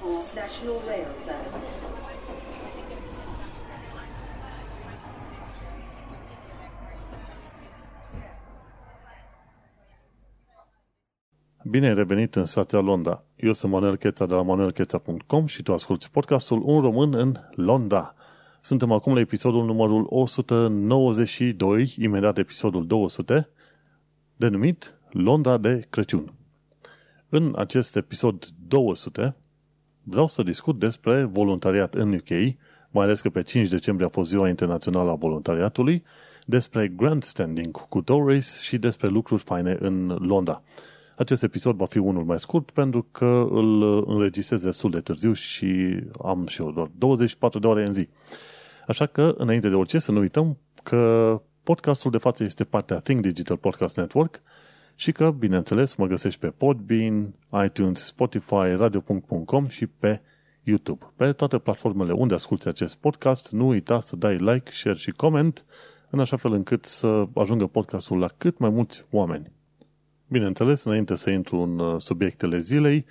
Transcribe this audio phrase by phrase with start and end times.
[0.00, 1.76] for National Rail Services.
[11.64, 13.24] Bine ai revenit în stația Londra.
[13.36, 18.14] Eu sunt Manuel Cheța de la manuelcheța.com și tu asculti podcastul Un Român în Londra.
[18.60, 23.48] Suntem acum la episodul numărul 192, imediat episodul 200,
[24.36, 26.32] denumit Londra de Crăciun.
[27.28, 29.34] În acest episod 200
[30.10, 32.28] vreau să discut despre voluntariat în UK,
[32.90, 36.04] mai ales că pe 5 decembrie a fost ziua internațională a voluntariatului,
[36.46, 40.62] despre grandstanding cu Doris și despre lucruri faine în Londra.
[41.16, 46.00] Acest episod va fi unul mai scurt pentru că îl înregistrez destul de târziu și
[46.22, 48.08] am și eu doar 24 de ore în zi.
[48.86, 53.20] Așa că, înainte de orice, să nu uităm că podcastul de față este partea Think
[53.20, 54.42] Digital Podcast Network
[54.94, 60.20] și că, bineînțeles, mă găsești pe Podbean, iTunes, Spotify, radio.com și pe
[60.62, 61.12] YouTube.
[61.16, 65.64] Pe toate platformele unde asculti acest podcast, nu uita să dai like, share și comment,
[66.10, 69.52] în așa fel încât să ajungă podcastul la cât mai mulți oameni.
[70.28, 73.06] Bineînțeles, înainte să intru în uh, subiectele zilei,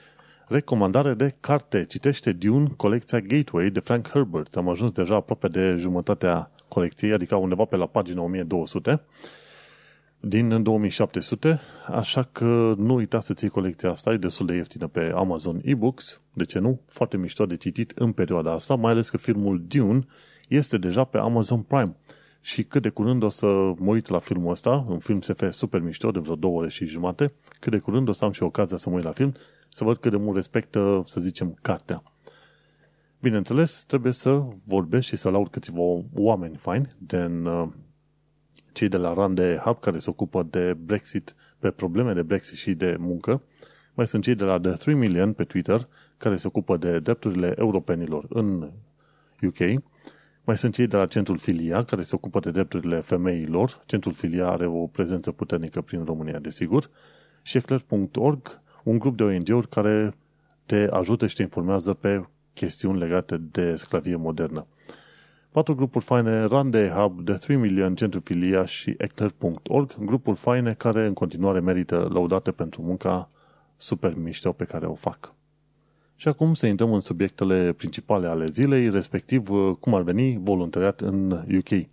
[0.47, 1.85] recomandare de carte.
[1.85, 4.55] Citește Dune, colecția Gateway de Frank Herbert.
[4.55, 9.01] Am ajuns deja aproape de jumătatea colecției, adică undeva pe la pagina 1200
[10.19, 15.11] din 2700, așa că nu uita să ții colecția asta, e destul de ieftină pe
[15.15, 16.81] Amazon e-books, de ce nu?
[16.85, 20.05] Foarte mișto de citit în perioada asta, mai ales că filmul Dune
[20.47, 21.95] este deja pe Amazon Prime.
[22.41, 23.45] Și cât de curând o să
[23.77, 26.85] mă uit la filmul ăsta, un film SF super mișto, de vreo două ore și
[26.85, 29.33] jumate, cât de curând o să am și ocazia să mă uit la film,
[29.69, 32.03] să văd cât de mult respectă, să zicem, cartea.
[33.21, 35.81] Bineînțeles, trebuie să vorbesc și să laud câțiva
[36.15, 37.67] oameni faini din uh,
[38.71, 42.73] cei de la Rande Hub care se ocupă de Brexit, pe probleme de Brexit și
[42.73, 43.41] de muncă.
[43.93, 47.53] Mai sunt cei de la The 3 Million pe Twitter care se ocupă de drepturile
[47.57, 48.69] europenilor în
[49.41, 49.81] UK.
[50.43, 53.83] Mai sunt cei de la Centrul Filia care se ocupă de drepturile femeilor.
[53.85, 56.89] Centrul Filia are o prezență puternică prin România, desigur.
[57.41, 60.15] Și eclair.org, un grup de ONG-uri care
[60.65, 64.65] te ajută și te informează pe chestiuni legate de sclavie modernă.
[65.51, 71.05] Patru grupuri faine, Rande Hub, The 3 Million, Centru Filia și Eclair.org, grupuri faine care
[71.05, 73.29] în continuare merită laudate pentru munca
[73.75, 75.33] super mișto pe care o fac.
[76.15, 79.49] Și acum să intrăm în subiectele principale ale zilei, respectiv
[79.79, 81.87] cum ar veni voluntariat în UK.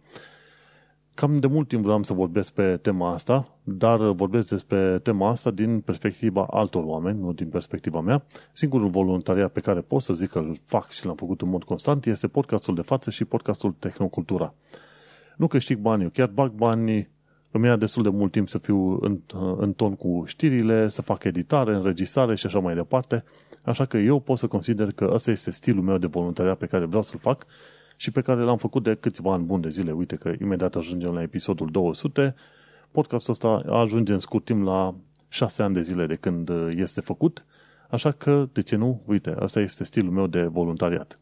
[1.16, 5.50] Cam de mult timp vreau să vorbesc pe tema asta, dar vorbesc despre tema asta
[5.50, 8.24] din perspectiva altor oameni, nu din perspectiva mea.
[8.52, 11.64] Singurul voluntariat pe care pot să zic că îl fac și l-am făcut în mod
[11.64, 14.54] constant este podcastul de față și podcastul Tehnocultura.
[15.36, 17.08] Nu câștig bani, eu chiar bag bani,
[17.50, 19.20] îmi ia destul de mult timp să fiu în,
[19.56, 23.24] în ton cu știrile, să fac editare, înregistrare și așa mai departe,
[23.62, 26.84] așa că eu pot să consider că ăsta este stilul meu de voluntariat pe care
[26.84, 27.46] vreau să-l fac
[27.96, 29.92] și pe care l-am făcut de câțiva ani buni de zile.
[29.92, 32.34] Uite că imediat ajungem la episodul 200.
[32.90, 34.94] Podcastul ăsta ajunge în scurt timp la
[35.28, 37.44] 6 ani de zile de când uh, este făcut,
[37.90, 39.02] așa că, de ce nu?
[39.06, 41.18] Uite, asta este stilul meu de voluntariat.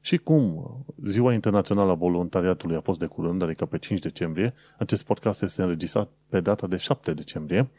[0.00, 0.70] Și cum
[1.04, 5.62] Ziua Internațională a Voluntariatului a fost de curând, adică pe 5 decembrie, acest podcast este
[5.62, 7.70] înregistrat pe data de 7 decembrie,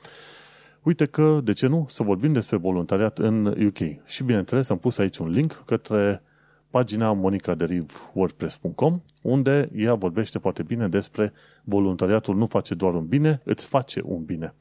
[0.83, 4.05] uite că, de ce nu, să vorbim despre voluntariat în UK.
[4.05, 6.23] Și bineînțeles am pus aici un link către
[6.69, 13.65] pagina monicaderiv.wordpress.com unde ea vorbește foarte bine despre voluntariatul nu face doar un bine, îți
[13.65, 14.53] face un bine.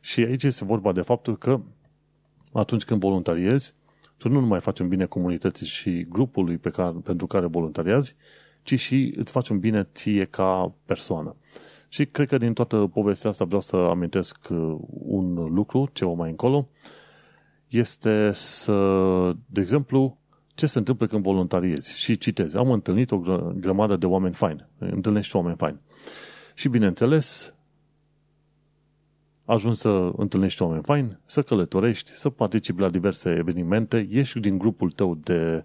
[0.00, 1.60] Și aici este vorba de faptul că
[2.52, 3.74] atunci când voluntariezi,
[4.16, 8.16] tu nu numai faci un bine comunității și grupului pe care, pentru care voluntariezi,
[8.62, 11.36] ci și îți faci un bine ție ca persoană.
[11.88, 16.30] Și cred că din toată povestea asta vreau să amintesc uh, un lucru, ceva mai
[16.30, 16.68] încolo,
[17.68, 18.74] este să,
[19.46, 20.18] de exemplu,
[20.56, 22.56] ce se întâmplă când voluntariezi și citezi.
[22.56, 23.18] Am întâlnit o
[23.54, 24.66] grămadă de oameni faini.
[24.78, 25.80] Întâlnești oameni faini.
[26.54, 27.54] Și bineînțeles,
[29.44, 34.90] ajungi să întâlnești oameni faini, să călătorești, să participi la diverse evenimente, ieși din grupul
[34.90, 35.64] tău de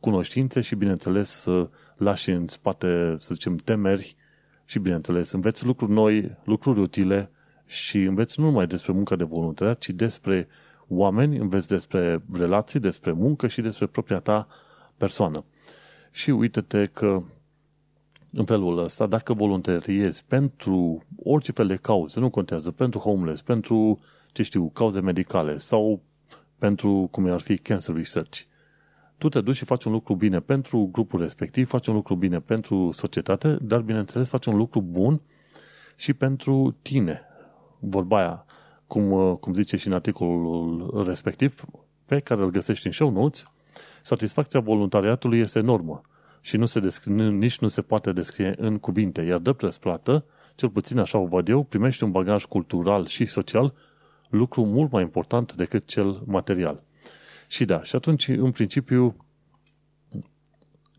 [0.00, 4.16] cunoștințe și, bineînțeles, să lași în spate, să zicem, temeri
[4.64, 7.30] și, bineînțeles, înveți lucruri noi, lucruri utile
[7.66, 10.48] și înveți nu numai despre munca de voluntariat, ci despre
[10.92, 14.46] oameni, înveți despre relații, despre muncă și despre propria ta
[14.96, 15.44] persoană.
[16.10, 17.22] Și uite-te că
[18.32, 23.98] în felul ăsta, dacă voluntariezi pentru orice fel de cauze, nu contează, pentru homeless, pentru,
[24.32, 26.02] ce știu, cauze medicale sau
[26.58, 28.40] pentru, cum ar fi, cancer research,
[29.18, 32.40] tu te duci și faci un lucru bine pentru grupul respectiv, faci un lucru bine
[32.40, 35.20] pentru societate, dar, bineînțeles, faci un lucru bun
[35.96, 37.20] și pentru tine.
[37.78, 38.44] Vorba aia,
[38.90, 41.64] cum, uh, cum zice și în articolul respectiv,
[42.06, 43.44] pe care îl găsești în show notes,
[44.02, 46.00] Satisfacția voluntariatului este enormă
[46.40, 50.68] și nu se descrie, nici nu se poate descrie în cuvinte, iar de plată, cel
[50.68, 53.74] puțin așa o văd eu, primești un bagaj cultural și social,
[54.28, 56.82] lucru mult mai important decât cel material.
[57.48, 59.16] Și da, și atunci, în principiu,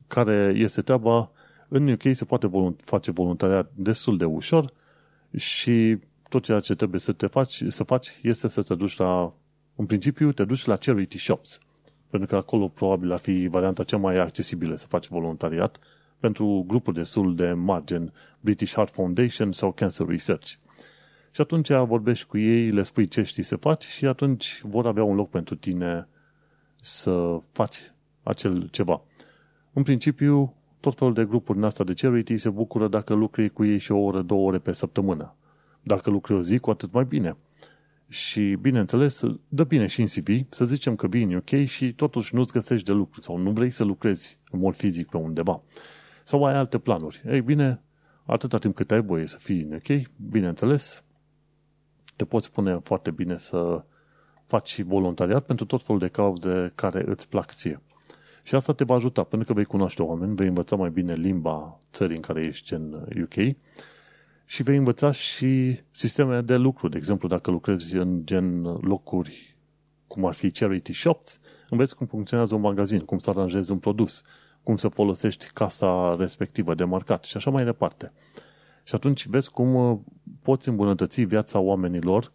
[0.08, 1.32] care este treaba,
[1.68, 4.74] în UK se poate face voluntariat destul de ușor
[5.36, 5.98] și
[6.32, 9.34] tot ceea ce trebuie să te faci, să faci este să te duci la,
[9.76, 11.60] în principiu, te duci la charity shops.
[12.10, 15.80] Pentru că acolo probabil ar fi varianta cea mai accesibilă să faci voluntariat
[16.20, 20.52] pentru grupuri destul de margin, British Heart Foundation sau Cancer Research.
[21.32, 25.04] Și atunci vorbești cu ei, le spui ce știi să faci și atunci vor avea
[25.04, 26.08] un loc pentru tine
[26.76, 27.78] să faci
[28.24, 29.02] acel ceva.
[29.74, 33.66] În principiu, tot felul de grupuri în asta de charity se bucură dacă lucrezi cu
[33.66, 35.36] ei și o oră, două ore pe săptămână.
[35.84, 37.38] Dacă lucrezi o zi, cu atât mai bine.
[38.08, 42.36] Și, bineînțeles, dă bine și în CV, să zicem că vii în UK și totuși
[42.36, 45.62] nu-ți găsești de lucru sau nu vrei să lucrezi în mod fizic pe undeva.
[46.24, 47.22] Sau ai alte planuri.
[47.28, 47.82] Ei bine,
[48.26, 51.04] atâta timp cât ai voie să fii în UK, bineînțeles,
[52.16, 53.84] te poți pune foarte bine să
[54.48, 57.82] faci voluntariat pentru tot felul de cauze care îți plac ție.
[58.44, 61.80] Și asta te va ajuta, pentru că vei cunoaște oameni, vei învăța mai bine limba
[61.92, 63.56] țării în care ești în UK
[64.52, 66.88] și vei învăța și sisteme de lucru.
[66.88, 69.56] De exemplu, dacă lucrezi în gen locuri
[70.08, 71.40] cum ar fi charity shops,
[71.70, 74.22] înveți cum funcționează un magazin, cum să aranjezi un produs,
[74.64, 78.12] cum să folosești casa respectivă de marcat și așa mai departe.
[78.84, 79.98] Și atunci vezi cum uh,
[80.42, 82.32] poți îmbunătăți viața oamenilor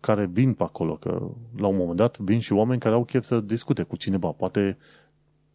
[0.00, 3.24] care vin pe acolo, că la un moment dat vin și oameni care au chef
[3.24, 4.30] să discute cu cineva.
[4.30, 4.78] Poate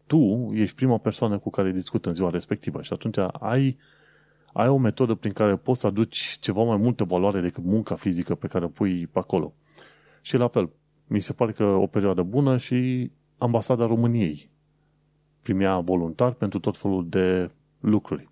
[0.06, 3.78] tu ești prima persoană cu care discută în ziua respectivă și atunci ai,
[4.54, 8.36] ai o metodă prin care poți să aduci ceva mai multă valoare decât munca fizică
[8.36, 9.54] pe care o pui pe acolo.
[10.22, 10.70] Și la fel,
[11.08, 14.50] mi se pare că o perioadă bună și ambasada României
[15.42, 18.30] primea voluntar pentru tot felul de lucruri.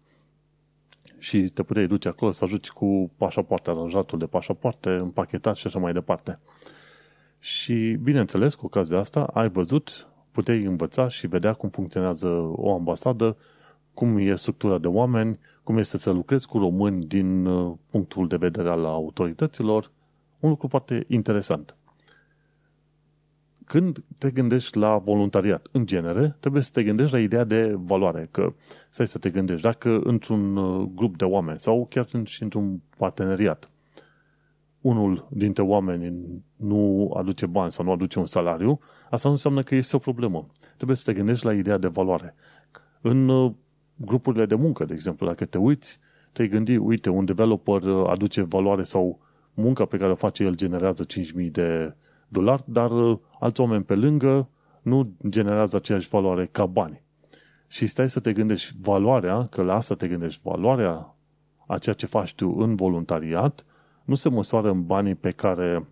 [1.17, 5.79] Și te puteai duce acolo să ajuți cu pașapoarte, aranjatul de pașapoarte, împachetat și așa
[5.79, 6.39] mai departe.
[7.39, 13.37] Și, bineînțeles, cu ocazia asta, ai văzut puteai învăța și vedea cum funcționează o ambasadă,
[13.93, 15.39] cum e structura de oameni,
[15.69, 19.91] cum este să lucrezi cu români din uh, punctul de vedere al autorităților.
[20.39, 21.75] Un lucru foarte interesant.
[23.65, 28.27] Când te gândești la voluntariat, în genere, trebuie să te gândești la ideea de valoare,
[28.31, 28.53] că
[28.89, 33.71] stai să te gândești dacă într-un uh, grup de oameni sau chiar și într-un parteneriat
[34.81, 38.79] unul dintre oameni nu aduce bani sau nu aduce un salariu,
[39.09, 40.45] asta nu înseamnă că este o problemă.
[40.75, 42.35] Trebuie să te gândești la ideea de valoare.
[43.01, 43.51] În uh,
[44.01, 45.99] grupurile de muncă, de exemplu, dacă te uiți,
[46.31, 49.19] te-ai gândi, uite, un developer uh, aduce valoare sau
[49.53, 51.93] munca pe care o face el generează 5.000 de
[52.27, 54.49] dolari, dar uh, alți oameni pe lângă
[54.81, 57.01] nu generează aceeași valoare ca bani.
[57.67, 61.15] Și stai să te gândești valoarea, că la asta te gândești, valoarea
[61.67, 63.65] a ceea ce faci tu în voluntariat
[64.03, 65.87] nu se măsoară în banii pe care,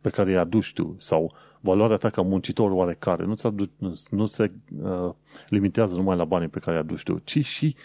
[0.00, 3.24] pe care îi aduci tu sau valoarea ta ca muncitor oarecare.
[3.24, 4.52] Nu, aduci, nu, nu se
[4.82, 5.10] uh,
[5.48, 7.76] limitează numai la banii pe care îi aduci tu, ci și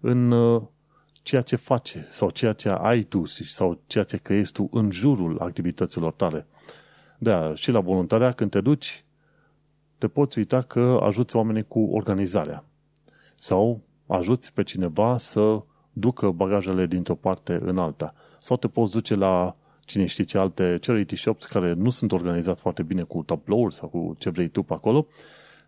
[0.00, 0.62] în uh,
[1.22, 5.38] ceea ce face sau ceea ce ai tu sau ceea ce creezi tu în jurul
[5.38, 6.46] activităților tale.
[7.18, 9.04] Da, și la voluntariat când te duci,
[9.98, 12.64] te poți uita că ajuți oamenii cu organizarea
[13.34, 15.62] sau ajuți pe cineva să
[15.92, 20.78] ducă bagajele dintr-o parte în alta sau te poți duce la cine știe ce alte
[20.80, 24.62] charity shops care nu sunt organizați foarte bine cu tablouri sau cu ce vrei tu
[24.62, 25.06] pe acolo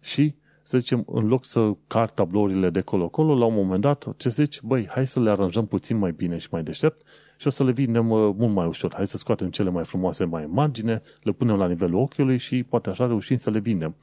[0.00, 0.35] și
[0.66, 4.61] să zicem, în loc să car tablourile de colo-colo, la un moment dat, ce zici,
[4.61, 7.06] băi, hai să le aranjăm puțin mai bine și mai deștept
[7.37, 8.94] și o să le vindem uh, mult mai ușor.
[8.94, 12.62] Hai să scoatem cele mai frumoase mai în margine, le punem la nivelul ochiului și
[12.62, 13.97] poate așa reușim să le vindem.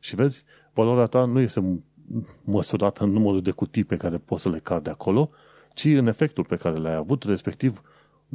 [0.00, 1.82] Și vezi, valoarea ta nu este
[2.44, 5.30] măsurată în numărul de cutii pe care poți să le car de acolo,
[5.74, 7.82] ci în efectul pe care l-ai avut, respectiv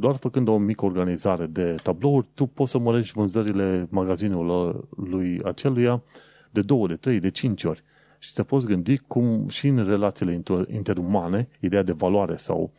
[0.00, 6.02] doar făcând o mică organizare de tablouri, tu poți să mărești vânzările magazinului aceluia
[6.50, 7.82] de două, de trei, de cinci ori.
[8.18, 10.42] Și te poți gândi cum și în relațiile
[10.72, 12.72] interumane, ideea de valoare sau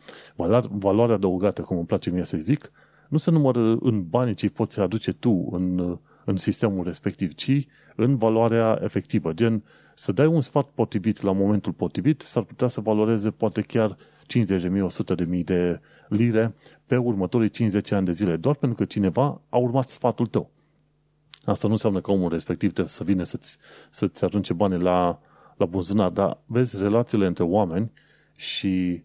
[0.70, 2.72] valoare adăugată, cum îmi place mie să zic,
[3.08, 8.16] nu se numără în banii ce poți aduce tu în, în sistemul respectiv, ci în
[8.16, 9.32] valoarea efectivă.
[9.32, 9.62] Gen,
[9.94, 13.96] să dai un sfat potrivit la momentul potrivit, s-ar putea să valoreze poate chiar 50.000,
[15.26, 16.54] 100.000 de lire
[16.92, 20.50] pe următorii 50 ani de zile, doar pentru că cineva a urmat sfatul tău.
[21.44, 23.58] Asta nu înseamnă că omul respectiv trebuie să vină să-ți,
[23.90, 25.20] să-ți arunce bani la,
[25.56, 27.92] la buzunar, dar vezi, relațiile între oameni
[28.36, 29.02] și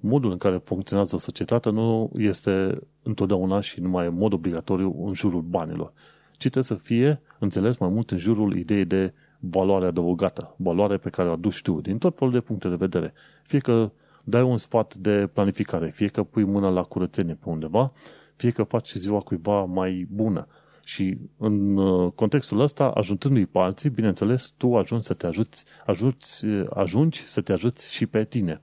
[0.00, 5.14] modul în care funcționează o societate nu este întotdeauna și numai în mod obligatoriu în
[5.14, 5.92] jurul banilor,
[6.32, 11.10] ci trebuie să fie înțeles mai mult în jurul ideii de valoare adăugată, valoare pe
[11.10, 13.12] care o aduci tu, din tot felul de puncte de vedere.
[13.42, 13.90] Fie că
[14.24, 17.92] dai un sfat de planificare, fie că pui mâna la curățenie pe undeva,
[18.36, 20.46] fie că faci ziua cuiva mai bună.
[20.84, 26.46] Și în uh, contextul ăsta, ajutându-i pe alții, bineînțeles, tu ajungi să te ajuți, ajuți,
[26.74, 28.60] ajungi să te ajuți și pe tine.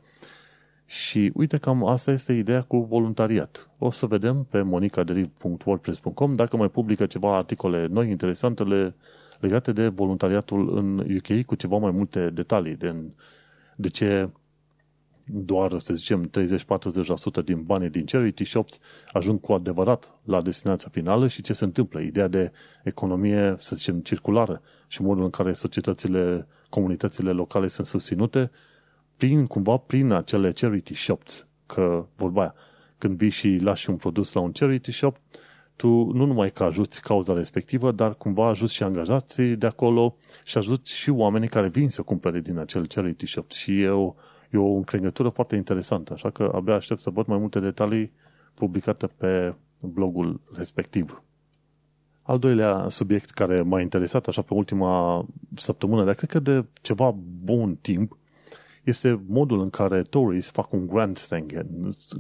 [0.86, 3.70] Și uite cam asta este ideea cu voluntariat.
[3.78, 8.94] O să vedem pe monicaderiv.wordpress.com dacă mai publică ceva articole noi, interesante,
[9.40, 12.96] legate de voluntariatul în UK cu ceva mai multe detalii de,
[13.76, 14.30] de ce
[15.32, 16.30] doar, să zicem,
[17.42, 18.80] 30-40% din banii din charity shops
[19.12, 22.00] ajung cu adevărat la destinația finală și ce se întâmplă.
[22.00, 22.52] Ideea de
[22.84, 28.52] economie, să zicem, circulară și modul în care societățile, comunitățile locale sunt susținute
[29.18, 31.48] prin, cumva, prin acele charity shops.
[31.66, 32.54] Că, vorba aia,
[32.98, 35.18] când vii și lași un produs la un charity shop,
[35.76, 40.58] tu nu numai că ajuți cauza respectivă, dar cumva ajuți și angajații de acolo și
[40.58, 43.52] ajuți și oamenii care vin să cumpere din acel charity shop.
[43.52, 44.14] Și e o,
[44.50, 48.12] e o încrengătură foarte interesantă, așa că abia aștept să văd mai multe detalii
[48.54, 51.24] publicate pe blogul respectiv.
[52.22, 55.26] Al doilea subiect care m-a interesat așa pe ultima
[55.56, 58.18] săptămână, dar cred că de ceva bun timp,
[58.84, 61.66] este modul în care Tories fac un grandstanding,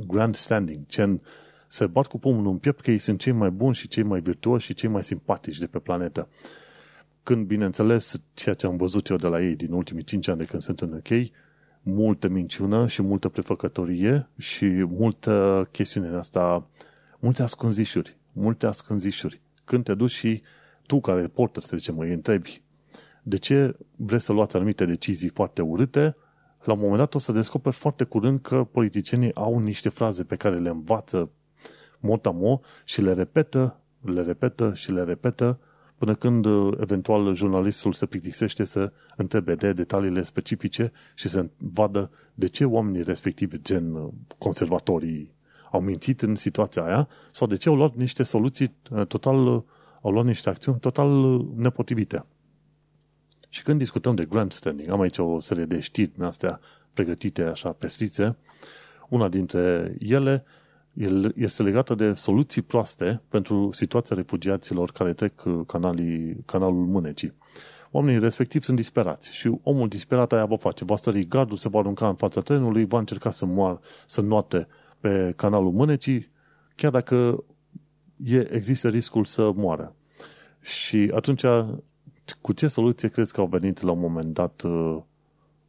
[0.07, 1.21] grandstanding gen
[1.67, 4.19] se bat cu pumnul în piept că ei sunt cei mai buni și cei mai
[4.19, 6.27] virtuoși și cei mai simpatici de pe planetă.
[7.23, 10.45] Când, bineînțeles, ceea ce am văzut eu de la ei din ultimii 5 ani de
[10.45, 11.31] când sunt în UK,
[11.93, 16.67] multă minciună și multă prefăcătorie și multă chestiune asta,
[17.19, 19.41] multe ascunzișuri, multe ascunzișuri.
[19.65, 20.41] Când te duci și
[20.85, 22.61] tu, ca reporter, să zicem, îi întrebi
[23.23, 26.15] de ce vreți să luați anumite decizii foarte urâte,
[26.63, 30.35] la un moment dat o să descoperi foarte curând că politicienii au niște fraze pe
[30.35, 31.29] care le învață
[31.99, 35.59] motamo și le repetă, le repetă și le repetă
[35.99, 42.11] până când uh, eventual jurnalistul se plictisește să întrebe de detaliile specifice și să vadă
[42.33, 45.33] de ce oamenii respectivi, gen uh, conservatorii,
[45.71, 49.63] au mințit în situația aia sau de ce au luat niște soluții uh, total,
[50.01, 52.25] au luat niște acțiuni total nepotrivite.
[53.49, 56.59] Și când discutăm de grandstanding, am aici o serie de știri din astea
[56.93, 58.37] pregătite așa pestrițe,
[59.09, 60.45] una dintre ele
[61.35, 67.33] este legată de soluții proaste pentru situația refugiaților care trec uh, canalii, canalul Mânecii.
[67.91, 70.85] Oamenii respectiv sunt disperați și omul disperat aia va face.
[70.85, 74.67] Va stări gardul, se va arunca în fața trenului, va încerca să moară, să noate
[74.99, 76.31] pe canalul Mânecii,
[76.75, 77.43] chiar dacă
[78.23, 79.95] e, există riscul să moară.
[80.61, 81.43] Și atunci,
[82.41, 84.97] cu ce soluție crezi că au venit la un moment dat uh,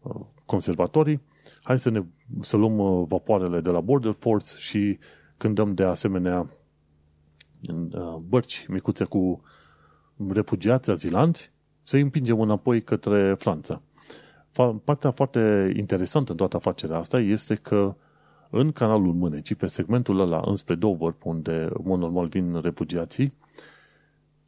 [0.02, 1.20] uh, conservatorii?
[1.62, 2.02] Hai să, ne,
[2.40, 4.98] să luăm vapoarele de la Border Force și
[5.36, 6.50] când dăm de asemenea
[7.68, 9.42] uh, bărci micuțe cu
[10.28, 13.82] refugiați, azilanți, să îi împingem înapoi către Franța.
[14.84, 17.94] Partea foarte interesantă în toată afacerea asta este că
[18.50, 23.32] în canalul Mânecii, pe segmentul ăla înspre Dover, unde în mod normal vin refugiații,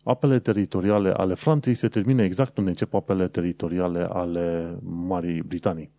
[0.05, 5.91] apele teritoriale ale Franței se termină exact unde încep apele teritoriale ale Marii Britanii.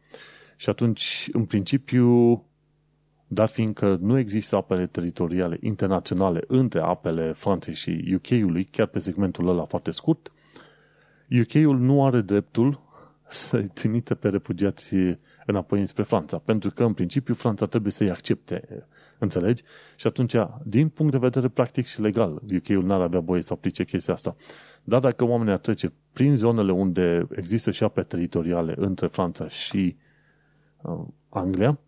[0.63, 2.43] Și atunci, în principiu,
[3.27, 9.47] dar fiindcă nu există apele teritoriale internaționale între apele Franței și UK-ului, chiar pe segmentul
[9.47, 10.31] ăla foarte scurt,
[11.41, 12.81] UK-ul nu are dreptul
[13.27, 18.85] să-i trimite pe refugiații înapoi înspre Franța, pentru că, în principiu, Franța trebuie să-i accepte,
[19.17, 19.63] înțelegi?
[19.95, 23.83] Și atunci, din punct de vedere practic și legal, UK-ul n-ar avea voie să aplice
[23.83, 24.35] chestia asta.
[24.83, 29.95] Dar dacă oamenii ar trece prin zonele unde există și ape teritoriale între Franța și
[29.97, 30.11] uh,
[31.29, 31.79] Anglia,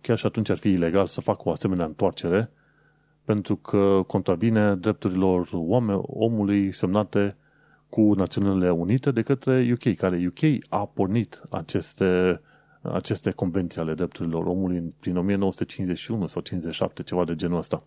[0.00, 2.50] chiar și atunci ar fi ilegal să facă o asemenea întoarcere,
[3.24, 5.48] pentru că contravine drepturilor
[6.06, 7.36] omului semnate
[7.88, 12.40] cu Națiunile Unite de către UK, care UK a pornit aceste,
[12.82, 17.82] aceste convenții ale drepturilor omului prin 1951 sau 57, ceva de genul ăsta.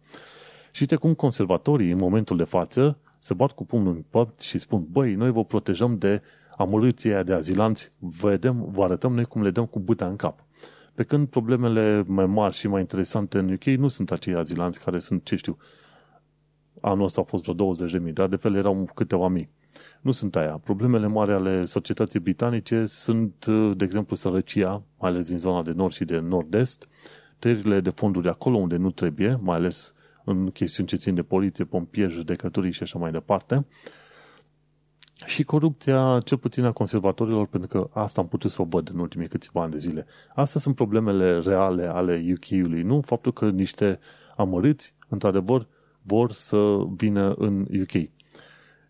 [0.71, 4.57] Și uite cum conservatorii, în momentul de față, se bat cu pumnul în păpt și
[4.57, 6.21] spun, băi, noi vă protejăm de
[6.57, 10.45] amărâția de azilanți, vedem, vă arătăm noi cum le dăm cu bâta în cap.
[10.95, 14.99] Pe când problemele mai mari și mai interesante în UK nu sunt acei azilanți care
[14.99, 15.57] sunt, ce știu,
[16.81, 19.49] anul ăsta au fost vreo 20.000, dar de fel erau câteva mii.
[20.01, 20.59] Nu sunt aia.
[20.63, 23.45] Problemele mari ale societății britanice sunt,
[23.75, 26.87] de exemplu, sărăcia, mai ales din zona de nord și de nord-est,
[27.39, 29.93] tăierile de fonduri acolo unde nu trebuie, mai ales
[30.23, 33.65] în chestiuni ce țin de poliție, pompieri, judecătorii și așa mai departe,
[35.25, 38.99] și corupția, cel puțin a conservatorilor, pentru că asta am putut să o văd în
[38.99, 40.05] ultimii câțiva ani de zile.
[40.35, 43.99] Astea sunt problemele reale ale UK-ului, nu faptul că niște
[44.35, 45.67] amărâți, într-adevăr,
[46.01, 48.09] vor să vină în UK.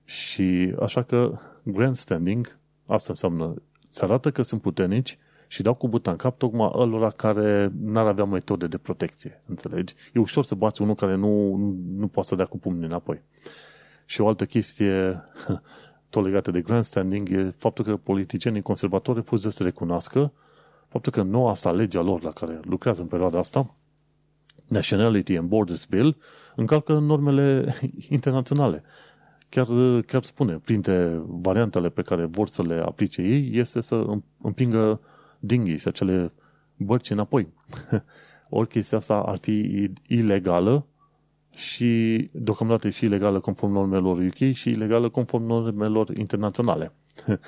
[0.03, 3.53] Și așa că grandstanding, asta înseamnă,
[3.87, 8.05] se arată că sunt puternici și dau cu buta în cap tocmai ălora care n-ar
[8.05, 9.93] avea metode de protecție, înțelegi?
[10.13, 13.21] E ușor să bați unul care nu, nu, nu poate să dea cu pumnii înapoi.
[14.05, 15.23] Și o altă chestie
[16.13, 20.31] tot legată de grandstanding e faptul că politicienii conservatori refuză să recunoască
[20.87, 23.75] faptul că noua asta legea lor la care lucrează în perioada asta,
[24.67, 26.17] Nationality and Borders Bill,
[26.55, 27.75] încalcă normele
[28.17, 28.83] internaționale.
[29.49, 29.67] Chiar,
[30.01, 34.05] chiar spune, printre variantele pe care vor să le aplice ei, este să
[34.41, 34.99] împingă
[35.39, 36.31] dinghii, să acele
[36.77, 37.47] bărci înapoi.
[38.49, 40.85] Ori chestia asta ar fi ilegală
[41.53, 46.93] și deocamdată e și ilegală conform normelor UK și ilegală conform normelor internaționale.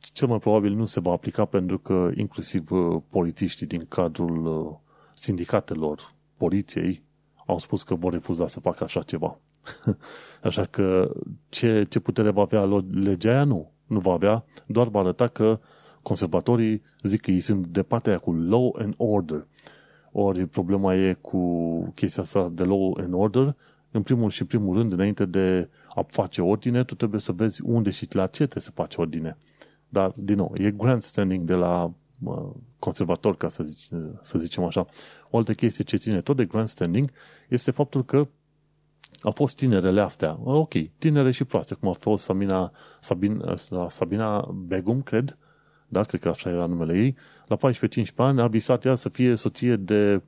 [0.00, 4.76] Cel mai probabil nu se va aplica pentru că inclusiv uh, polițiștii din cadrul uh,
[5.14, 7.02] sindicatelor poliției
[7.46, 9.38] au spus că vor refuza să facă așa ceva.
[10.42, 11.12] Așa că
[11.48, 13.44] ce, ce putere va avea legea aia?
[13.44, 13.72] Nu.
[13.86, 15.60] Nu va avea, doar va arăta că
[16.02, 19.46] conservatorii zic că ei sunt de partea cu law and order.
[20.12, 23.56] Ori problema e cu chestia asta de law and order,
[23.90, 27.90] în primul și primul rând, înainte de a face ordine, tu trebuie să vezi unde
[27.90, 29.36] și la ce trebuie să faci ordine.
[29.88, 31.92] Dar, din nou, e grandstanding de la
[32.24, 34.86] uh, conservator, ca să, zic, să zicem așa.
[35.30, 37.10] O altă chestie ce ține tot de grandstanding
[37.48, 38.28] este faptul că
[39.22, 43.56] au fost tinerele astea, ok, tinere și proaste, cum a fost Sabina, Sabina,
[43.88, 45.38] Sabina Begum, cred,
[45.88, 47.16] da, cred că așa era numele ei,
[47.48, 50.22] la 14-15 ani a visat ea să fie soție de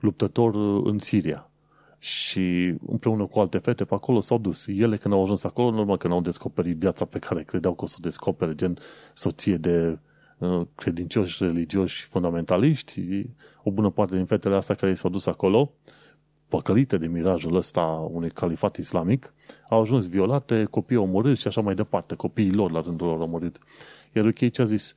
[0.00, 0.54] luptător
[0.86, 1.50] în Siria.
[1.98, 4.66] Și împreună cu alte fete pe acolo s-au dus.
[4.66, 7.86] Ele când au ajuns acolo, normal că n-au descoperit viața pe care credeau că o
[7.86, 8.78] să o descopere, gen
[9.14, 9.98] soție de
[10.38, 13.26] uh, credincioși, religioși, fundamentaliști.
[13.62, 15.72] O bună parte din fetele astea care s-au dus acolo,
[16.48, 19.32] păcălite de mirajul ăsta unui califat islamic,
[19.68, 23.58] au ajuns violate, copii omorâți și așa mai departe, copiii lor la rândul lor omorât.
[24.12, 24.96] Iar ok, ce a zis?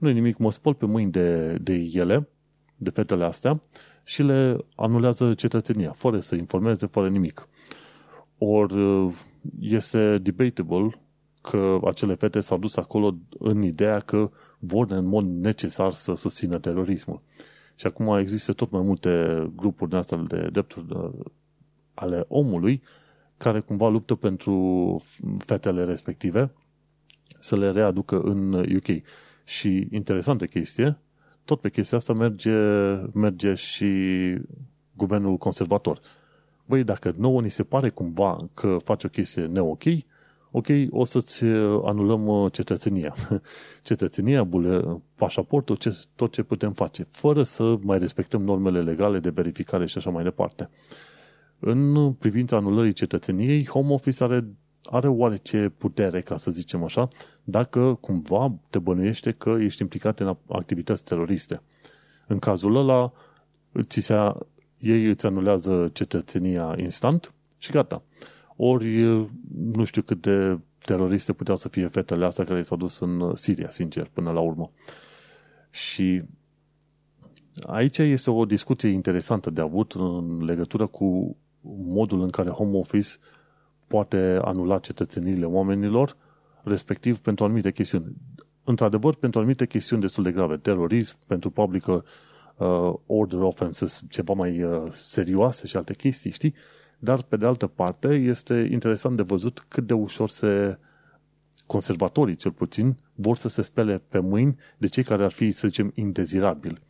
[0.00, 2.28] Nu e nimic, mă spăl pe mâini de, de ele,
[2.76, 3.62] de fetele astea,
[4.04, 7.48] și le anulează cetățenia, fără să informeze, fără nimic.
[8.38, 8.74] Ori
[9.60, 11.00] este debatable
[11.40, 16.58] că acele fete s-au dus acolo în ideea că vor în mod necesar să susțină
[16.58, 17.22] terorismul.
[17.74, 20.86] Și acum există tot mai multe grupuri de astea de drepturi
[21.94, 22.82] ale omului
[23.36, 24.96] care cumva luptă pentru
[25.38, 26.52] fetele respective
[27.38, 29.02] să le readucă în UK.
[29.50, 30.98] Și interesantă chestie,
[31.44, 32.54] tot pe chestia asta merge,
[33.12, 33.88] merge și
[34.96, 36.00] guvernul conservator.
[36.66, 39.82] Băi, dacă nouă ni se pare cumva că face o chestie neok,
[40.50, 41.44] ok, o să-ți
[41.84, 43.14] anulăm uh, cetățenia.
[43.88, 49.30] cetățenia, bule, pașaportul, ce, tot ce putem face, fără să mai respectăm normele legale de
[49.30, 50.70] verificare și așa mai departe.
[51.58, 54.44] În privința anulării cetățeniei, Home Office are
[54.84, 57.08] are oarece putere, ca să zicem așa,
[57.44, 61.62] dacă cumva te bănuiește că ești implicat în activități teroriste.
[62.26, 63.12] În cazul ăla,
[63.82, 64.14] ți se,
[64.78, 68.02] ei îți anulează cetățenia instant și gata.
[68.56, 69.02] Ori
[69.62, 73.70] nu știu cât de teroriste puteau să fie fetele astea care s-au dus în Siria,
[73.70, 74.70] sincer, până la urmă.
[75.70, 76.22] Și
[77.66, 81.36] aici este o discuție interesantă de avut în legătură cu
[81.84, 83.08] modul în care home office
[83.90, 86.16] poate anula cetățeniile oamenilor,
[86.62, 88.04] respectiv pentru anumite chestiuni.
[88.64, 92.02] Într-adevăr, pentru anumite chestiuni destul de grave, terorism, pentru public uh,
[93.06, 96.54] order offenses, ceva mai uh, serioase și alte chestii, știi?
[96.98, 100.78] Dar, pe de altă parte, este interesant de văzut cât de ușor se
[101.66, 105.66] conservatorii, cel puțin, vor să se spele pe mâini de cei care ar fi, să
[105.66, 106.80] zicem, indezirabili.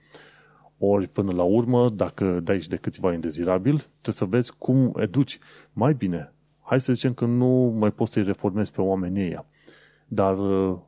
[0.78, 5.38] Ori, până la urmă, dacă dai și de câțiva indezirabil, trebuie să vezi cum educi.
[5.72, 6.32] Mai bine,
[6.70, 9.46] hai să zicem că nu mai poți să-i reformezi pe oamenii ăia.
[10.06, 10.78] Dar uh,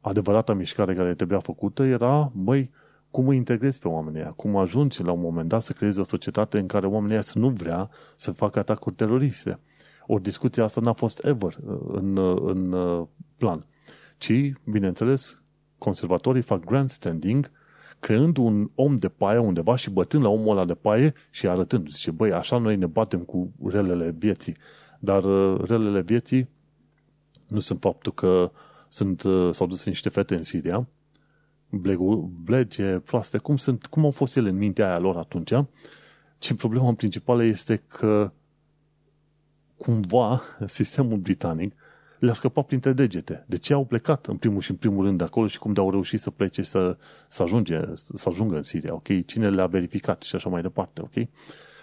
[0.00, 2.70] adevărata mișcare care trebuia făcută era, băi,
[3.10, 4.30] cum îi integrezi pe oamenii ăia?
[4.30, 7.38] Cum ajungi la un moment dat să creezi o societate în care oamenii ăia să
[7.38, 9.58] nu vrea să facă atacuri teroriste?
[10.06, 12.74] O discuție asta n-a fost ever uh, în, uh, în
[13.36, 13.66] plan.
[14.18, 15.42] Ci, bineînțeles,
[15.78, 17.50] conservatorii fac grandstanding
[18.00, 21.88] creând un om de paie undeva și bătând la omul ăla de paie și arătând,
[21.88, 24.56] zice, băi, așa noi ne batem cu relele vieții.
[25.04, 26.48] Dar uh, relele vieții
[27.48, 28.50] nu sunt faptul că
[28.88, 30.88] sunt, uh, s-au dus niște fete în Siria,
[32.44, 35.52] blege, proaste, cum, sunt, cum au fost ele în mintea aia lor atunci,
[36.38, 38.32] ci problema principală este că
[39.76, 41.74] cumva sistemul britanic
[42.18, 43.44] le-a scăpat printre degete.
[43.48, 45.80] De ce au plecat în primul și în primul rând de acolo și cum de
[45.80, 46.96] au reușit să plece să,
[47.28, 49.26] să, ajunge, să ajungă în Siria, ok?
[49.26, 51.28] Cine le-a verificat și așa mai departe, ok?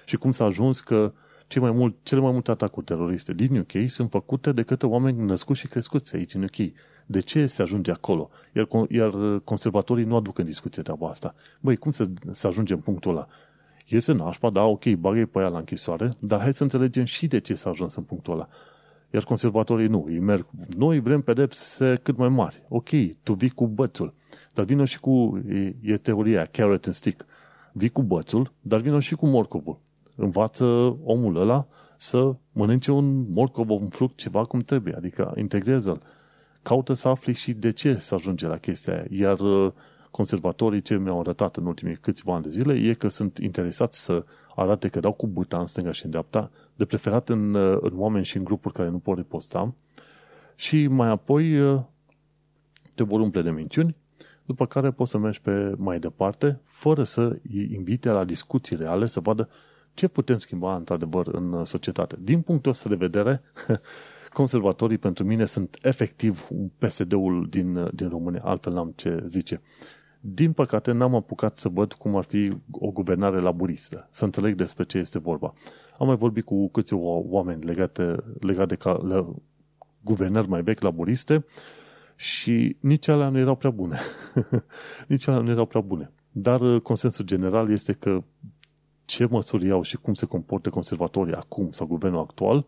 [0.06, 1.14] Și cum s-a ajuns că
[1.52, 5.26] cei mai mult, cele mai multe atacuri teroriste din UK sunt făcute de către oameni
[5.26, 6.72] născuți și crescuți aici în UK.
[7.06, 8.30] De ce se ajunge acolo?
[8.56, 11.36] Iar, iar conservatorii nu aduc în discuție treaba asta.
[11.60, 13.28] Băi, cum să, să ajungem în punctul ăla?
[13.86, 17.40] Iese nașpa, da, ok, bagă pe ea la închisoare, dar hai să înțelegem și de
[17.40, 18.48] ce s-a ajuns în punctul ăla.
[19.10, 20.46] Iar conservatorii nu, ei merg,
[20.78, 22.64] noi vrem pedepse cât mai mari.
[22.68, 22.90] Ok,
[23.24, 24.14] tu vii cu bățul,
[24.54, 27.26] dar vină și cu, e, e teoria, carrot and stick.
[27.72, 29.80] Vii cu bățul, dar vină și cu morcovul.
[30.16, 30.66] Învață
[31.04, 36.02] omul ăla să mănânce un morcov, un fruct, ceva cum trebuie, adică integrează-l.
[36.62, 39.06] Caută să afli și de ce să ajunge la chestia aia.
[39.10, 39.72] Iar uh,
[40.12, 44.26] conservatorii ce mi-au arătat în ultimii câțiva ani de zile e că sunt interesați să
[44.56, 48.26] arate că dau cu buta în stânga și în dreapta, de preferat în, în oameni
[48.26, 49.74] și în grupuri care nu pot riposta,
[50.56, 51.60] și mai apoi
[52.94, 53.96] te vor umple de minciuni,
[54.46, 59.06] după care poți să mergi pe mai departe, fără să îi invite la discuții reale,
[59.06, 59.50] să vadă
[59.94, 62.16] ce putem schimba într-adevăr în societate.
[62.20, 63.42] Din punctul ăsta de vedere,
[64.34, 69.62] conservatorii pentru mine sunt efectiv un PSD-ul din, din România, altfel n-am ce zice.
[70.20, 74.84] Din păcate, n-am apucat să văd cum ar fi o guvernare laburistă, să înțeleg despre
[74.84, 75.54] ce este vorba.
[75.98, 79.26] Am mai vorbit cu câțiva oameni legate, legate de ca, le,
[80.02, 81.46] guvernări mai vechi laburiste
[82.16, 84.00] și nici alea nu erau prea bune.
[85.08, 86.12] nici alea nu erau prea bune.
[86.32, 88.24] Dar uh, consensul general este că
[89.12, 92.66] ce măsuri iau și cum se comportă conservatorii acum sau guvernul actual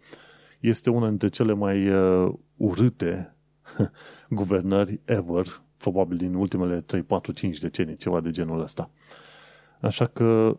[0.59, 3.35] este una dintre cele mai uh, urâte
[4.29, 5.45] guvernări ever
[5.77, 8.89] probabil din ultimele 3, 4, 5 decenii, ceva de genul ăsta.
[9.81, 10.57] Așa că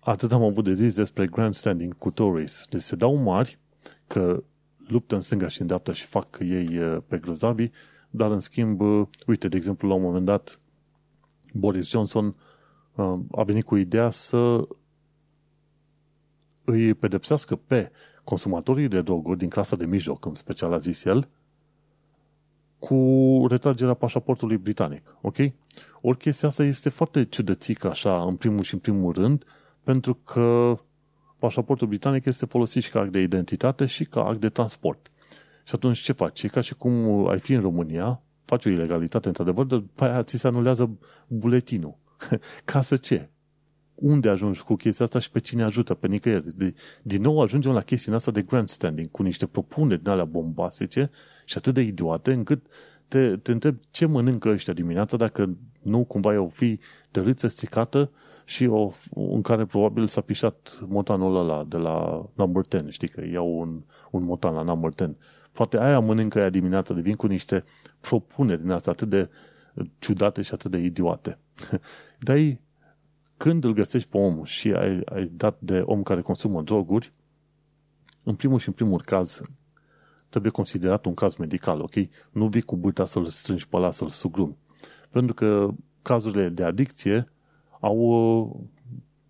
[0.00, 2.64] atât am avut de zis despre grandstanding cu Tories.
[2.70, 3.58] Deci se dau mari
[4.06, 4.42] că
[4.88, 7.70] luptă în stânga și în dreapta și fac ei uh, pe grozavi,
[8.10, 10.60] dar în schimb, uh, uite, de exemplu, la un moment dat,
[11.52, 12.34] Boris Johnson uh,
[13.30, 14.68] a venit cu ideea să
[16.64, 17.90] îi pedepsească pe
[18.24, 21.28] consumatorii de droguri din clasa de mijloc, în special a zis el,
[22.78, 22.96] cu
[23.48, 25.16] retragerea pașaportului britanic.
[25.20, 25.36] Ok?
[26.00, 29.44] Ori chestia asta este foarte ciudățică așa, în primul și în primul rând,
[29.82, 30.78] pentru că
[31.38, 35.10] pașaportul britanic este folosit și ca act de identitate și ca act de transport.
[35.64, 36.42] Și atunci ce faci?
[36.42, 40.22] E ca și cum ai fi în România, faci o ilegalitate într-adevăr, dar pe aia
[40.22, 40.90] ți se anulează
[41.26, 41.94] buletinul.
[42.64, 43.28] ca să ce?
[43.94, 45.94] Unde ajungi cu chestia asta și pe cine ajută?
[45.94, 46.56] Pe nicăieri.
[46.56, 51.10] De, din nou ajungem la chestia asta de grandstanding, cu niște propuneri din alea bombasice
[51.44, 52.66] și atât de idiote încât
[53.08, 56.78] te, te întreb ce mănâncă ăștia dimineața dacă nu cumva e o fi
[57.10, 58.10] de râță stricată
[58.44, 63.22] și o, în care probabil s-a pișat motanul ăla de la number 10, știi că
[63.32, 65.16] iau un, un motan la number 10.
[65.52, 67.64] Poate aia mănâncă aia dimineața, devin cu niște
[68.00, 69.30] propuneri din asta atât de
[69.98, 71.38] ciudate și atât de idiote.
[72.26, 72.38] Dar
[73.36, 77.12] când îl găsești pe omul și ai, ai dat de om care consumă droguri,
[78.22, 79.40] în primul și în primul caz,
[80.28, 81.94] trebuie considerat un caz medical, ok?
[82.30, 84.56] Nu vii cu bâta să-l strângi pe ăla, să-l sugrumi.
[85.10, 85.68] Pentru că
[86.02, 87.32] cazurile de adicție
[87.80, 88.70] au,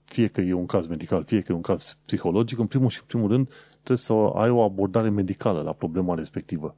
[0.04, 2.98] fie că e un caz medical, fie că e un caz psihologic, în primul și
[3.00, 6.76] în primul rând trebuie să ai o abordare medicală la problema respectivă.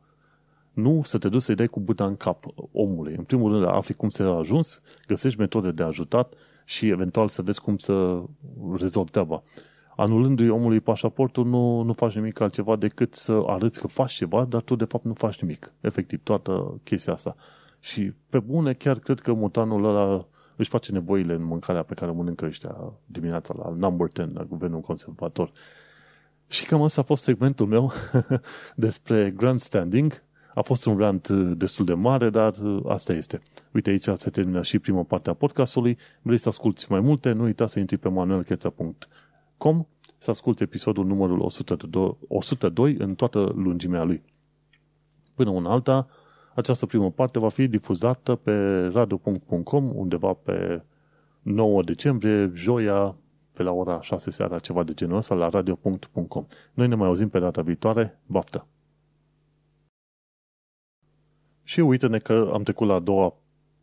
[0.72, 3.14] Nu să te duci să-i dai cu bâta în cap omului.
[3.16, 7.42] În primul rând afli cum se a ajuns, găsești metode de ajutat și eventual să
[7.42, 8.22] vezi cum să
[8.78, 9.42] rezolvi treaba
[9.96, 14.62] anulându-i omului pașaportul, nu, nu faci nimic altceva decât să arăți că faci ceva, dar
[14.62, 15.72] tu de fapt nu faci nimic.
[15.80, 17.37] Efectiv, toată chestia asta.
[17.80, 22.11] Și pe bune, chiar cred că mutanul ăla își face nevoile în mâncarea pe care
[22.11, 25.52] o mănâncă ăștia dimineața la number 10, la guvernul conservator.
[26.46, 27.92] Și cam asta a fost segmentul meu
[28.74, 30.22] despre grandstanding.
[30.54, 32.52] A fost un rant destul de mare, dar
[32.88, 33.40] asta este.
[33.72, 35.98] Uite, aici se termină și prima parte a podcastului.
[36.22, 37.32] Vrei să asculti mai multe?
[37.32, 38.94] Nu uita să intri pe manuelcheța.com
[39.62, 39.86] com
[40.18, 44.22] să asculti episodul numărul 102, 102 în toată lungimea lui.
[45.34, 46.06] Până în alta,
[46.54, 50.82] această primă parte va fi difuzată pe radio.com undeva pe
[51.42, 53.16] 9 decembrie, joia,
[53.52, 56.46] pe la ora 6 seara, ceva de genul ăsta, la radio.com.
[56.74, 58.20] Noi ne mai auzim pe data viitoare.
[58.26, 58.66] Baftă!
[61.64, 63.35] Și uite-ne că am trecut la a doua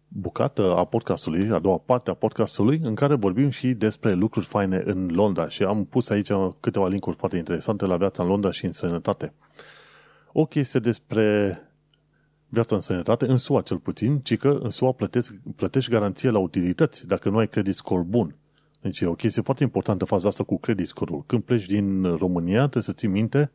[0.07, 4.81] bucată a podcastului, a doua parte a podcastului, în care vorbim și despre lucruri faine
[4.85, 8.65] în Londra și am pus aici câteva linkuri foarte interesante la viața în Londra și
[8.65, 9.33] în sănătate.
[10.31, 11.57] O chestie despre
[12.47, 16.39] viața în sănătate, în SUA cel puțin, ci că în SUA plătești, plătești garanție la
[16.39, 18.35] utilități dacă nu ai credit score bun.
[18.81, 21.23] Deci e o chestie foarte importantă faza asta cu credit score-ul.
[21.25, 23.51] Când pleci din România, trebuie să ții minte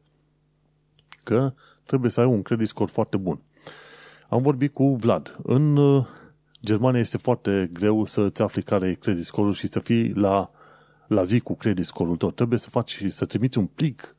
[1.22, 1.52] că
[1.86, 3.40] trebuie să ai un credit score foarte bun.
[4.34, 5.38] Am vorbit cu Vlad.
[5.42, 5.78] În
[6.64, 10.50] Germania este foarte greu să-ți afli care e credit score și să fii la
[11.06, 12.30] la zi cu credit score-ul tău.
[12.30, 14.16] Trebuie să faci, să trimiți un plic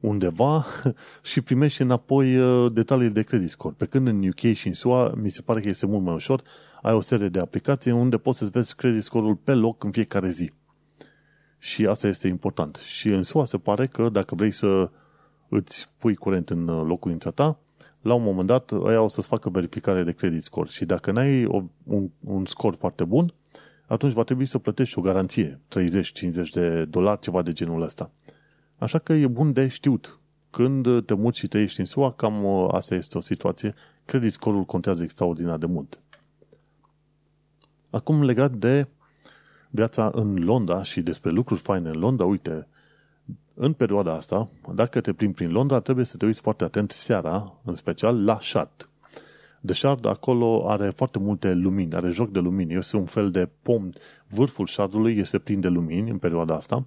[0.00, 0.66] undeva
[1.30, 3.74] și primești înapoi uh, detalii de credit score.
[3.78, 6.42] Pe când în UK și în SUA, mi se pare că este mult mai ușor,
[6.82, 10.28] ai o serie de aplicații unde poți să-ți vezi credit score-ul pe loc în fiecare
[10.28, 10.52] zi.
[11.58, 12.76] Și asta este important.
[12.76, 14.90] Și în SUA se pare că dacă vrei să
[15.48, 17.58] îți pui curent în uh, locuința ta,
[18.04, 21.44] la un moment dat ăia o să-ți facă verificare de credit score și dacă n-ai
[21.44, 23.32] o, un, un scor foarte bun,
[23.86, 28.10] atunci va trebui să plătești o garanție, 30-50 de dolari, ceva de genul ăsta.
[28.78, 30.18] Așa că e bun de știut.
[30.50, 33.74] Când te muți și te ești în SUA, cam uh, asta este o situație.
[34.04, 36.00] Credit score-ul contează extraordinar de mult.
[37.90, 38.86] Acum legat de
[39.70, 42.66] viața în Londra și despre lucruri faine în Londra, uite,
[43.54, 47.60] în perioada asta, dacă te plimbi prin Londra, trebuie să te uiți foarte atent seara,
[47.64, 48.88] în special, la Shard.
[49.64, 52.74] The Shard acolo are foarte multe lumini, are joc de lumini.
[52.74, 53.90] Este un fel de pom.
[54.28, 56.86] Vârful Shardului este plin de lumini în perioada asta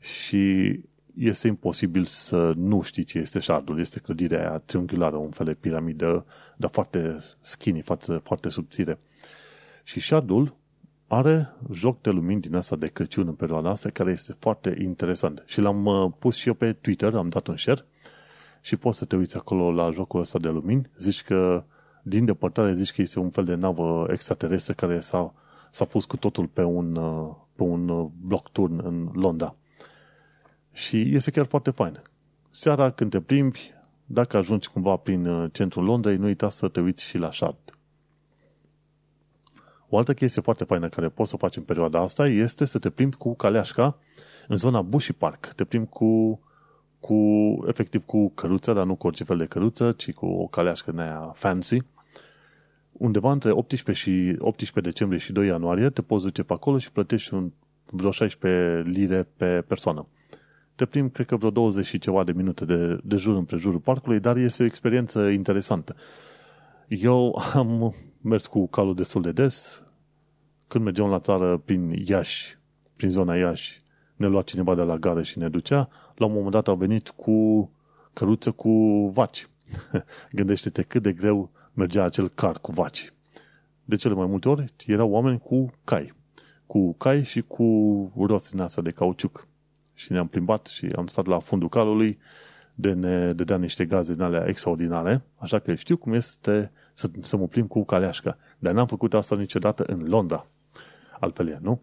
[0.00, 0.80] și
[1.16, 3.80] este imposibil să nu știi ce este Shardul.
[3.80, 6.26] Este clădirea aia triunghiulară, un fel de piramidă,
[6.56, 8.98] dar foarte skinny, foarte, foarte subțire.
[9.82, 10.54] Și Shardul
[11.14, 15.42] are joc de lumini din asta de Crăciun în perioada asta, care este foarte interesant.
[15.46, 17.84] Și l-am uh, pus și eu pe Twitter, am dat un share
[18.60, 20.90] și poți să te uiți acolo la jocul ăsta de lumini.
[20.98, 21.64] Zici că,
[22.02, 25.34] din depărtare, zici că este un fel de navă extraterestră care s-a,
[25.70, 29.56] s-a pus cu totul pe un, uh, pe un uh, block turn în Londra.
[30.72, 32.02] Și este chiar foarte fain.
[32.50, 33.72] Seara, când te plimbi,
[34.06, 37.63] dacă ajungi cumva prin centrul Londrei, nu uita să te uiți și la Shard.
[39.94, 42.78] O altă chestie foarte faină care poți să o faci în perioada asta este să
[42.78, 43.98] te plimbi cu caleașca
[44.48, 45.46] în zona Bushi Park.
[45.46, 46.40] Te plimbi cu,
[47.00, 47.14] cu
[47.66, 50.98] efectiv cu căruță, dar nu cu orice fel de căruță, ci cu o caleașcă în
[50.98, 51.78] aia fancy.
[52.92, 56.92] Undeva între 18, și, 18 decembrie și 2 ianuarie te poți duce pe acolo și
[56.92, 57.50] plătești un,
[57.90, 60.06] vreo 16 lire pe persoană.
[60.74, 64.20] Te plimbi, cred că vreo 20 și ceva de minute de, de jur împrejurul parcului,
[64.20, 65.96] dar este o experiență interesantă.
[66.88, 69.83] Eu am mers cu calul destul de des,
[70.66, 72.58] când mergeam la țară prin Iași,
[72.96, 73.82] prin zona Iași,
[74.16, 77.08] ne lua cineva de la gară și ne ducea, la un moment dat au venit
[77.08, 77.70] cu
[78.12, 78.70] căruță cu
[79.14, 79.48] vaci.
[80.32, 83.12] Gândește-te cât de greu mergea acel car cu vaci.
[83.84, 86.14] De cele mai multe ori erau oameni cu cai.
[86.66, 89.48] Cu cai și cu roți din asta de cauciuc.
[89.94, 92.18] Și ne-am plimbat și am stat la fundul calului
[92.74, 97.36] de ne dădea niște gaze din alea extraordinare, așa că știu cum este să, să
[97.36, 98.38] mă plimb cu caleașca.
[98.58, 100.46] Dar n-am făcut asta niciodată în Londra
[101.24, 101.82] altfel nu?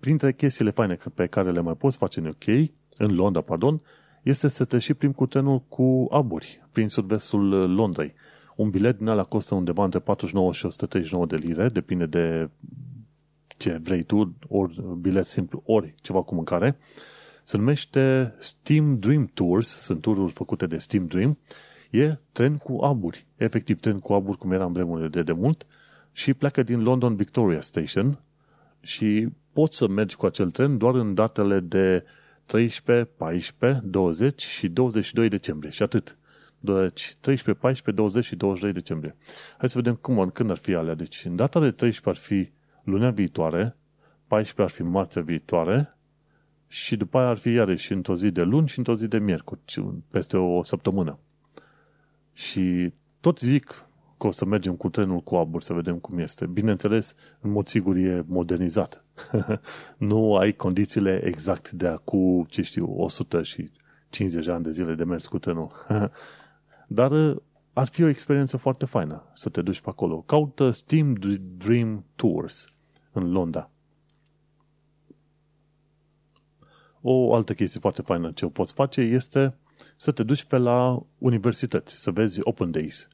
[0.00, 3.80] Printre chestiile faine pe care le mai poți face în UK, în Londra, pardon,
[4.22, 8.14] este să te și plimbi cu trenul cu aburi prin sud-vestul Londrei.
[8.56, 12.50] Un bilet din ala costă undeva între 49 și 139 de lire, depinde de
[13.56, 16.78] ce vrei tu, ori bilet simplu, ori ceva cu mâncare.
[17.42, 21.38] Se numește Steam Dream Tours, sunt tururi făcute de Steam Dream,
[21.90, 25.66] e tren cu aburi, efectiv tren cu aburi cum era în vremurile de demult,
[26.12, 28.20] și pleacă din London Victoria Station
[28.80, 32.04] și poți să mergi cu acel tren doar în datele de
[32.46, 36.18] 13, 14, 20 și 22 decembrie și atât.
[36.60, 39.16] Deci 13, 14, 20 și 22 decembrie.
[39.58, 40.94] Hai să vedem cum, când ar fi alea.
[40.94, 42.50] Deci în data de 13 ar fi
[42.82, 43.76] lunea viitoare,
[44.26, 45.96] 14 ar fi marțea viitoare
[46.66, 49.60] și după aia ar fi iarăși într-o zi de luni și într-o zi de miercuri,
[50.10, 51.18] peste o săptămână.
[52.38, 56.46] Și tot zic, că o să mergem cu trenul cu abur să vedem cum este.
[56.46, 59.04] Bineînțeles, în mod sigur e modernizat.
[59.96, 63.70] nu ai condițiile exact de acum, ce știu, 100 și
[64.10, 65.72] 50 de ani de zile de mers cu trenul.
[66.88, 67.36] Dar uh,
[67.72, 70.20] ar fi o experiență foarte faină să te duci pe acolo.
[70.20, 71.14] Caută Steam
[71.56, 72.72] Dream Tours
[73.12, 73.70] în Londra.
[77.00, 79.56] O altă chestie foarte faină ce o poți face este
[80.00, 83.08] să te duci pe la universități, să vezi Open Days.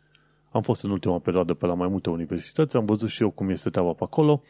[0.50, 3.50] Am fost în ultima perioadă pe la mai multe universități, am văzut și eu cum
[3.50, 4.42] este treaba pe acolo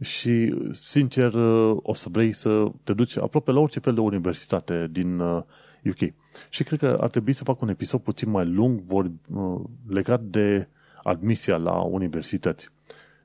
[0.00, 1.34] și, sincer,
[1.82, 5.18] o să vrei să te duci aproape la orice fel de universitate din
[5.84, 6.00] UK.
[6.00, 6.08] Uh,
[6.48, 10.22] și cred că ar trebui să fac un episod puțin mai lung vor, uh, legat
[10.22, 10.68] de
[11.02, 12.68] admisia la universități.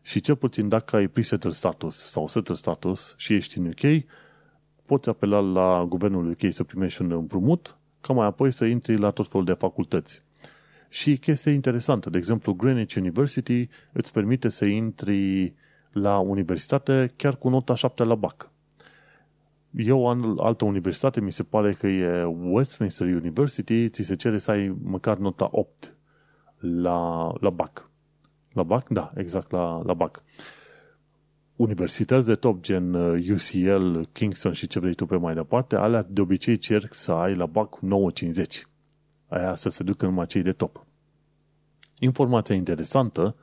[0.02, 4.04] Și cel puțin dacă ai pre-settled status sau settled status și ești în UK,
[4.86, 9.10] poți apela la guvernul UK să primești un împrumut, ca mai apoi să intri la
[9.10, 10.22] tot felul de facultăți.
[10.90, 15.54] Și chestie interesantă, de exemplu, Greenwich University îți permite să intri
[15.92, 18.52] la universitate chiar cu nota 7 la BAC.
[19.72, 24.52] Eu, în altă universitate, mi se pare că e Westminster University, ți se cere să
[24.52, 25.96] ai măcar nota 8
[26.60, 27.90] la, la BAC.
[28.54, 28.90] La BAC?
[28.90, 30.24] Da, exact, la, la BAC.
[31.60, 36.22] Universități de top, gen UCL, Kingston și ce vrei tu pe mai departe, alea de
[36.22, 38.68] obicei cer să ai la BAC 950.
[39.28, 40.86] Aia să se ducă numai cei de top.
[42.00, 43.36] Informația interesantă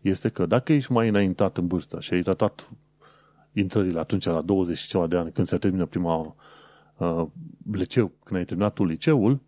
[0.00, 2.70] este că dacă ești mai înaintat în vârstă și ai ratat
[3.52, 6.36] intrările atunci la 20 și ceva de ani, când se termină prima
[6.96, 7.26] uh,
[7.72, 9.40] liceu, când ai terminat tu liceul,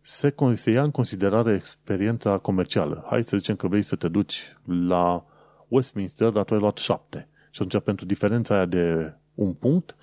[0.00, 3.04] se, se ia în considerare experiența comercială.
[3.08, 5.24] Hai să zicem că vrei să te duci la
[5.68, 7.28] Westminster, dar tu ai luat șapte.
[7.56, 9.96] Și atunci, pentru diferența aia de un punct,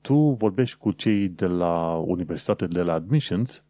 [0.00, 3.64] tu vorbești cu cei de la universitate, de la admissions,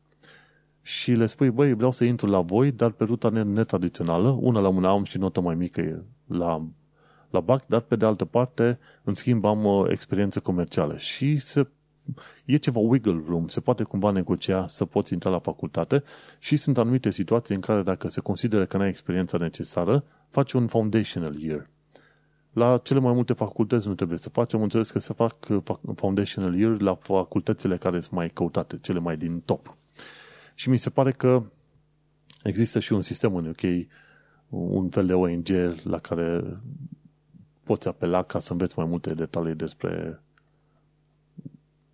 [0.83, 4.69] și le spui, băi, vreau să intru la voi, dar pe ruta netradițională, una la
[4.69, 6.67] una am și notă mai mică la,
[7.31, 11.39] la BAC, dar pe de altă parte, în schimb, am o uh, experiență comercială și
[11.39, 11.67] se,
[12.45, 16.03] e ceva wiggle room, se poate cumva negocia să poți intra la facultate
[16.39, 20.67] și sunt anumite situații în care dacă se consideră că n-ai experiența necesară, faci un
[20.67, 21.69] foundational year.
[22.59, 25.63] La cele mai multe facultăți nu trebuie să facem, înțeles că se fac uh,
[25.95, 29.77] foundational year la facultățile care sunt mai căutate, cele mai din top.
[30.55, 31.43] Și mi se pare că
[32.43, 33.89] există și un sistem în UK,
[34.49, 35.49] un fel de ONG
[35.83, 36.45] la care
[37.63, 40.23] poți apela ca să înveți mai multe detalii despre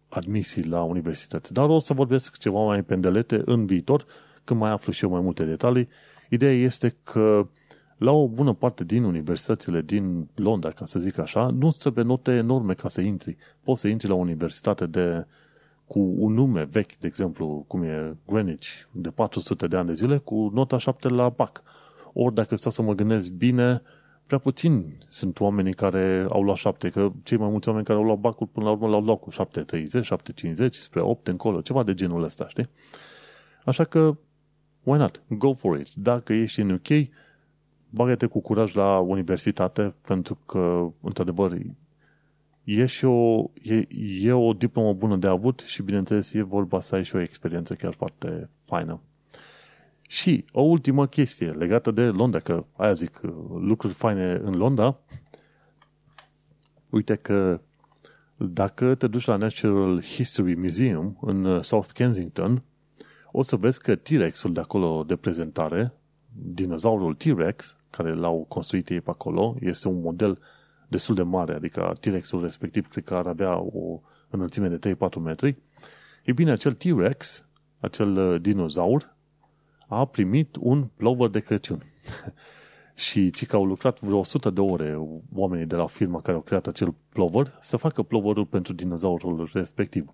[0.09, 1.53] admisii la universități.
[1.53, 4.07] Dar o să vorbesc ceva mai pendelete în viitor,
[4.44, 5.88] când mai aflu și eu mai multe detalii.
[6.29, 7.46] Ideea este că
[7.96, 12.33] la o bună parte din universitățile din Londra, ca să zic așa, nu trebuie note
[12.33, 13.37] enorme ca să intri.
[13.62, 15.26] Poți să intri la o universitate de
[15.87, 20.18] cu un nume vechi, de exemplu, cum e Greenwich, de 400 de ani de zile,
[20.18, 21.62] cu nota 7 la BAC.
[22.12, 23.83] Ori dacă stau să mă gândesc bine,
[24.26, 28.04] prea puțin sunt oamenii care au luat 7, că cei mai mulți oameni care au
[28.04, 29.37] luat bacul până la urmă l-au luat cu 7.30,
[30.54, 32.68] 7.50, spre 8 încolo, ceva de genul ăsta, știi?
[33.64, 34.16] Așa că,
[34.83, 35.22] why not?
[35.28, 35.88] Go for it.
[35.94, 36.88] Dacă ești în UK,
[37.94, 41.59] bagă-te cu curaj la universitate, pentru că, într-adevăr,
[42.64, 43.87] e și o, e,
[44.20, 47.74] e o diplomă bună de avut și, bineînțeles, e vorba să ai și o experiență
[47.74, 49.00] chiar foarte faină.
[50.09, 53.20] Și o ultimă chestie legată de Londra, că aia zic,
[53.61, 54.98] lucruri faine în Londra,
[56.90, 57.61] uite că
[58.37, 62.62] dacă te duci la Natural History Museum în South Kensington,
[63.33, 65.92] o să vezi că T-Rex-ul de acolo de prezentare,
[66.37, 70.38] dinozaurul T-Rex, care l-au construit ei pe acolo, este un model
[70.88, 75.57] destul de mare, adică T-Rex-ul respectiv cred că ar avea o înălțime de 3-4 metri.
[76.25, 77.44] E bine, acel T-Rex,
[77.81, 79.16] acel uh, dinozaur,
[79.88, 81.83] a primit un plover de Crăciun.
[82.94, 84.99] și ci că au lucrat vreo 100 de ore
[85.35, 90.11] oamenii de la firma care au creat acel plover să facă ploverul pentru dinozaurul respectiv.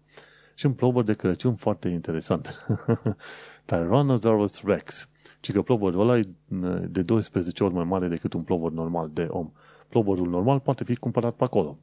[0.54, 2.66] Și un plover de Crăciun foarte interesant.
[3.64, 5.08] Tyrannosaurus Rex.
[5.40, 9.10] Ci că ploverul ăla e uh, de 12 ori mai mare decât un plover normal
[9.12, 9.50] de om.
[9.88, 11.78] Ploverul normal poate fi cumpărat pe acolo.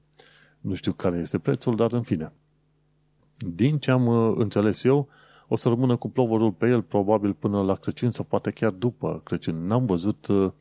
[0.61, 2.31] Nu știu care este prețul, dar în fine.
[3.37, 5.07] Din ce am uh, înțeles eu,
[5.47, 9.21] o să rămână cu ploverul pe el probabil până la Crăciun sau poate chiar după
[9.23, 9.65] Crăciun.
[9.65, 10.51] N-am văzut uh,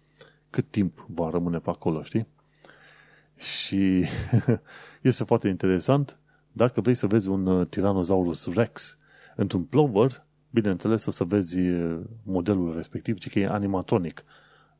[0.50, 2.26] cât timp va rămâne pe acolo, știi?
[3.36, 4.04] Și
[5.02, 6.18] este foarte interesant.
[6.52, 8.98] Dacă vrei să vezi un uh, Tyrannosaurus Rex
[9.36, 10.25] într-un plover,
[10.60, 11.58] bineînțeles o să vezi
[12.22, 14.24] modelul respectiv, ci că e animatronic.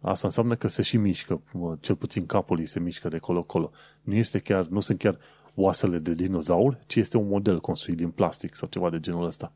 [0.00, 1.40] Asta înseamnă că se și mișcă,
[1.80, 3.70] cel puțin capul îi se mișcă de colo-colo.
[4.02, 5.18] Nu, este chiar, nu sunt chiar
[5.54, 9.52] oasele de dinozaur, ci este un model construit din plastic sau ceva de genul ăsta.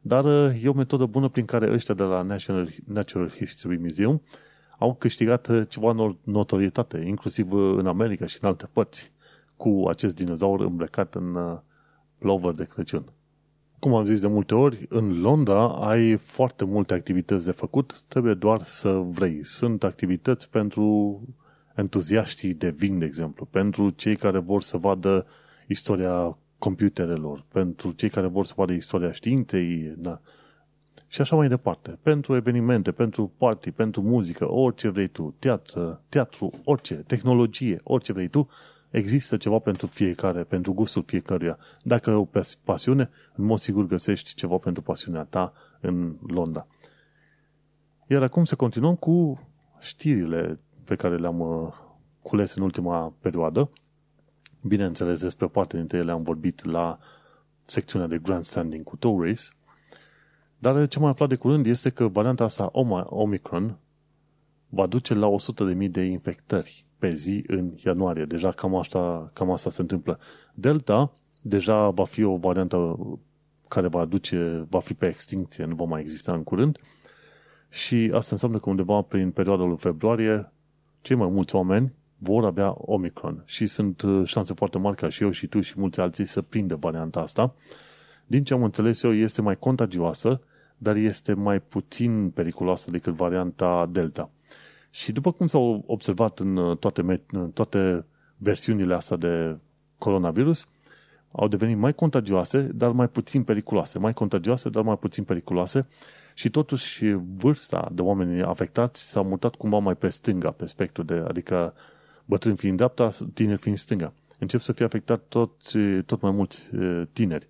[0.00, 4.22] Dar uh, e o metodă bună prin care ăștia de la National, Natural History Museum
[4.78, 9.12] au câștigat uh, ceva notorietate, inclusiv uh, în America și în alte părți,
[9.56, 11.58] cu acest dinozaur îmbrăcat în
[12.18, 13.04] plover de Crăciun
[13.84, 18.34] cum am zis de multe ori, în Londra ai foarte multe activități de făcut, trebuie
[18.34, 19.44] doar să vrei.
[19.44, 21.20] Sunt activități pentru
[21.74, 25.26] entuziaștii de vin, de exemplu, pentru cei care vor să vadă
[25.66, 30.20] istoria computerelor, pentru cei care vor să vadă istoria științei, da.
[31.08, 31.98] Și așa mai departe.
[32.02, 38.28] Pentru evenimente, pentru party, pentru muzică, orice vrei tu, teatru, teatru, orice, tehnologie, orice vrei
[38.28, 38.48] tu,
[38.94, 41.58] Există ceva pentru fiecare, pentru gustul fiecăruia.
[41.82, 42.28] Dacă ai o
[42.64, 46.66] pasiune, în mod sigur găsești ceva pentru pasiunea ta în Londra.
[48.06, 49.40] Iar acum să continuăm cu
[49.80, 51.72] știrile pe care le-am uh,
[52.22, 53.70] cules în ultima perioadă.
[54.62, 56.98] Bineînțeles, despre parte dintre ele am vorbit la
[57.64, 59.42] secțiunea de grandstanding cu tow race,
[60.58, 62.68] dar ce mai aflat de curând este că varianta asta
[63.08, 63.78] Omicron
[64.68, 65.28] va duce la
[65.74, 68.24] 100.000 de infectări pe zi în ianuarie.
[68.24, 70.18] Deja cam asta, cam asta se întâmplă.
[70.54, 72.98] Delta deja va fi o variantă
[73.68, 76.78] care va duce, va fi pe extinție, nu va mai exista în curând.
[77.68, 80.52] Și asta înseamnă că undeva prin perioada lui februarie,
[81.00, 85.22] cei mai mulți oameni vor avea Omicron și sunt uh, șanse foarte mari ca și
[85.22, 87.54] eu și tu și mulți alții să prindă varianta asta.
[88.26, 90.40] Din ce am înțeles eu, este mai contagioasă,
[90.78, 94.30] dar este mai puțin periculoasă decât varianta Delta.
[94.94, 98.04] Și după cum s-au observat în uh, toate, în toate
[98.36, 99.58] versiunile astea de
[99.98, 100.68] coronavirus,
[101.32, 103.98] au devenit mai contagioase, dar mai puțin periculoase.
[103.98, 105.86] Mai contagioase, dar mai puțin periculoase
[106.34, 111.24] și totuși vârsta de oameni afectați s-a mutat cumva mai pe stânga, pe spectru de,
[111.28, 111.74] adică
[112.24, 114.12] bătrâni fiind dreapta, tineri fiind stânga.
[114.38, 115.52] Încep să fie afectat tot,
[116.06, 116.68] tot mai mulți
[117.12, 117.48] tineri.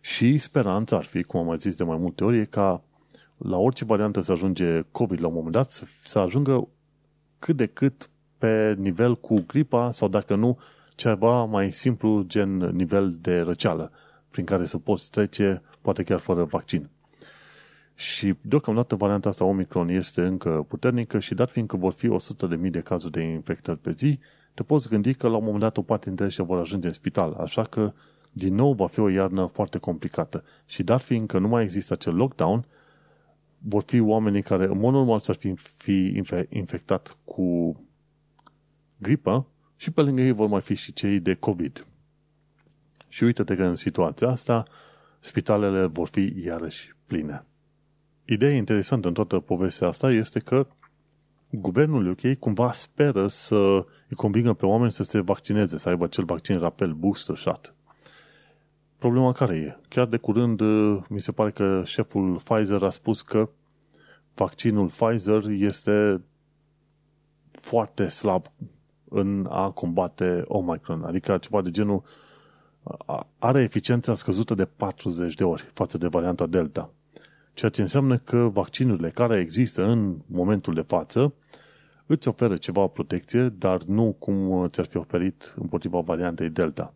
[0.00, 2.82] Și speranța ar fi, cum am mai zis de mai multe ori, e ca
[3.42, 6.68] la orice variantă să ajunge COVID la un moment dat, să, să ajungă
[7.38, 10.58] cât de cât pe nivel cu gripa sau dacă nu,
[10.94, 13.92] ceva mai simplu gen nivel de răceală
[14.30, 16.90] prin care să poți trece, poate chiar fără vaccin.
[17.94, 22.80] Și deocamdată varianta asta Omicron este încă puternică și dat fiindcă vor fi 100.000 de
[22.80, 24.18] cazuri de infectări pe zi,
[24.54, 26.92] te poți gândi că la un moment dat o parte dintre ei vor ajunge în
[26.92, 27.32] spital.
[27.32, 27.92] Așa că,
[28.32, 30.44] din nou, va fi o iarnă foarte complicată.
[30.66, 32.64] Și dat fiindcă nu mai există acel lockdown,
[33.64, 37.76] vor fi oamenii care, în mod normal, s-ar fi, fi infectat cu
[38.96, 39.46] gripă
[39.76, 41.86] și pe lângă ei vor mai fi și cei de COVID.
[43.08, 44.64] Și uite-te că în situația asta,
[45.18, 47.44] spitalele vor fi iarăși pline.
[48.24, 50.66] Ideea interesantă în toată povestea asta este că
[51.50, 56.24] guvernul UK cumva speră să îi convingă pe oameni să se vaccineze, să aibă acel
[56.24, 57.74] vaccin rapel booster shot.
[59.02, 59.76] Problema care e?
[59.88, 60.60] Chiar de curând
[61.08, 63.48] mi se pare că șeful Pfizer a spus că
[64.34, 66.22] vaccinul Pfizer este
[67.50, 68.46] foarte slab
[69.08, 72.02] în a combate Omicron, adică ceva de genul
[73.38, 76.90] are eficiența scăzută de 40 de ori față de varianta Delta.
[77.54, 81.34] Ceea ce înseamnă că vaccinurile care există în momentul de față
[82.06, 86.94] îți oferă ceva protecție, dar nu cum ți-ar fi oferit împotriva variantei Delta.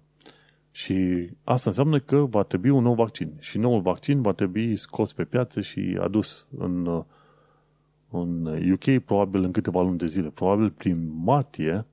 [0.77, 3.33] Și asta înseamnă că va trebui un nou vaccin.
[3.39, 7.05] Și noul vaccin va trebui scos pe piață și adus în,
[8.11, 10.29] în UK probabil în câteva luni de zile.
[10.29, 11.85] Probabil prin martie,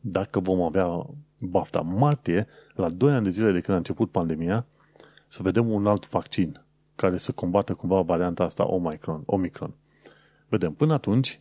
[0.00, 1.06] dacă vom avea
[1.40, 4.66] bafta martie, la 2 ani de zile de când a început pandemia,
[5.28, 6.62] să vedem un alt vaccin
[6.94, 9.22] care să combată cumva varianta asta Omicron.
[9.26, 9.74] Omicron.
[10.48, 11.40] Vedem, până atunci,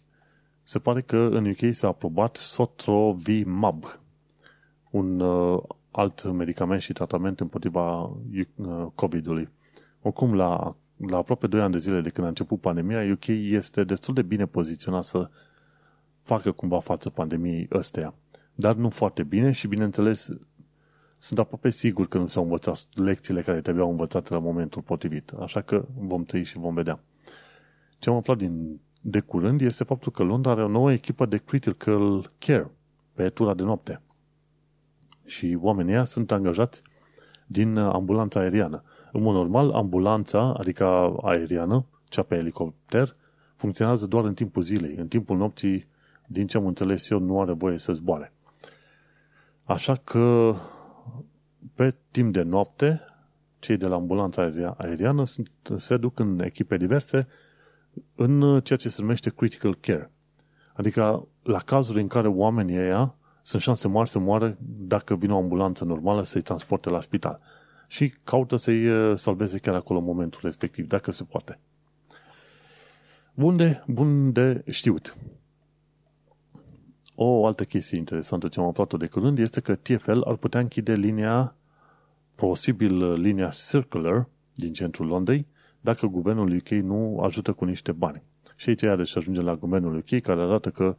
[0.64, 4.00] se pare că în UK s-a aprobat Sotrovimab,
[4.90, 5.64] un uh,
[5.96, 9.50] alt medicament și tratament împotriva uh, COVID-ului.
[10.02, 13.84] Oricum, la, la aproape 2 ani de zile de când a început pandemia, UK este
[13.84, 15.30] destul de bine poziționat să
[16.24, 18.14] facă cumva față pandemiei ăsteia.
[18.56, 20.30] Dar nu foarte bine și, bineînțeles,
[21.18, 25.30] sunt aproape sigur că nu s-au învățat lecțiile care trebuiau învățate la momentul potrivit.
[25.30, 27.00] Așa că vom trăi și vom vedea.
[28.00, 31.38] Ce am aflat din, de curând este faptul că Londra are o nouă echipă de
[31.38, 32.72] critical care
[33.14, 34.02] pe tura de noapte.
[35.26, 36.82] Și oamenii ăia sunt angajați
[37.48, 38.84] din ambulanța aeriană.
[39.12, 43.16] În mod normal, ambulanța, adică aeriană, cea pe elicopter,
[43.56, 44.96] funcționează doar în timpul zilei.
[44.96, 45.88] În timpul nopții,
[46.28, 48.34] din ce am înțeles eu, nu are voie să zboare.
[49.64, 50.56] Așa că
[51.76, 53.02] pe timp de noapte,
[53.60, 57.28] cei de la ambulanța aeriană sunt, se duc în echipe diverse
[58.16, 60.12] în ceea ce se numește critical care.
[60.74, 65.38] Adică la cazuri în care oamenii ăia sunt șanse mari să moară dacă vine o
[65.38, 67.40] ambulanță normală să-i transporte la spital.
[67.88, 71.60] Și caută să-i uh, salveze chiar acolo în momentul respectiv, dacă se poate.
[73.34, 75.18] Bun de, bun de știut.
[77.16, 80.94] O altă chestie interesantă ce am aflat-o de curând este că TFL ar putea închide
[80.94, 81.56] linia,
[82.36, 85.48] posibil linia Circular din centrul Londrei,
[85.82, 88.24] dacă guvernul UK nu ajută cu niște bani.
[88.56, 90.96] Și aici iarăși ajunge la guvernul UK care arată că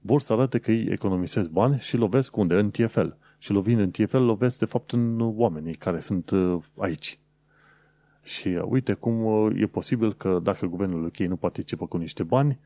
[0.00, 2.54] vor să arate că îi economisesc bani și lovesc unde?
[2.54, 3.08] În TFL.
[3.38, 7.18] Și lovind în TFL, lovesc de fapt în oamenii care sunt uh, aici.
[8.22, 12.22] Și uh, uite cum uh, e posibil că dacă guvernul UK nu participă cu niște
[12.22, 12.58] bani,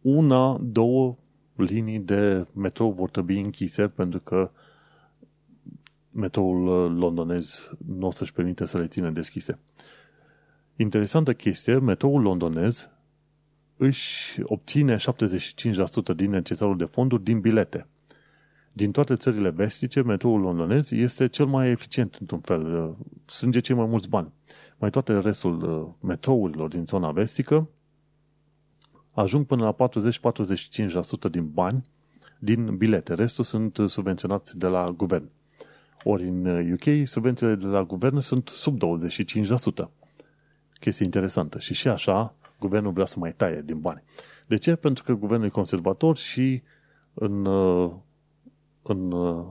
[0.00, 1.16] una, două
[1.54, 4.50] linii de metrou vor trebui închise pentru că
[6.10, 9.58] metroul uh, londonez nu o să-și permite să le țină deschise.
[10.76, 12.88] Interesantă chestie, metroul londonez
[13.84, 15.00] își obține 75%
[16.16, 17.86] din necesarul de fonduri din bilete.
[18.72, 22.84] Din toate țările vestice, metroul londonez este cel mai eficient într-un fel.
[22.84, 24.32] Uh, Sânge cei mai mulți bani.
[24.76, 27.68] Mai toate restul uh, metrourilor din zona vestică
[29.14, 29.88] ajung până la
[31.28, 31.82] 40-45% din bani
[32.38, 33.14] din bilete.
[33.14, 35.30] Restul sunt subvenționați de la guvern.
[36.02, 38.78] Ori în UK, subvențiile de la guvern sunt sub
[39.84, 39.88] 25%.
[40.80, 41.58] Chestie interesantă.
[41.58, 42.34] Și și așa,
[42.66, 44.02] guvernul vrea să mai taie din bani.
[44.46, 44.74] De ce?
[44.74, 46.62] Pentru că guvernul e conservator și
[47.14, 47.92] în, uh,
[48.82, 49.44] în uh,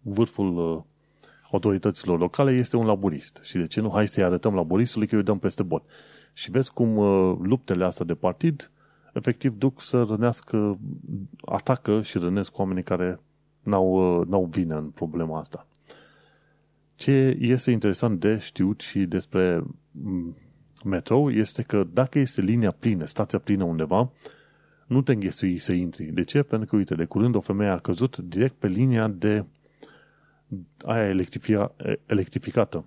[0.00, 0.82] vârful uh,
[1.50, 3.40] autorităților locale este un laborist.
[3.42, 3.90] Și de ce nu?
[3.90, 5.82] Hai să-i arătăm laboristului că îi dăm peste bot.
[6.32, 6.94] Și vezi cum
[7.42, 8.70] luptele astea de partid
[9.12, 10.78] efectiv duc să rănească,
[11.44, 13.20] atacă și rănesc oamenii care
[13.62, 15.66] n-au, n-au vină în problema asta.
[16.94, 19.64] Ce este interesant de știut și despre
[20.84, 24.10] metrou este că dacă este linia plină, stația plină undeva,
[24.86, 26.04] nu te înghesui să intri.
[26.04, 26.42] De ce?
[26.42, 29.44] Pentru că, uite, de curând o femeie a căzut direct pe linia de
[30.84, 31.74] aia electrifica,
[32.06, 32.84] electrificată.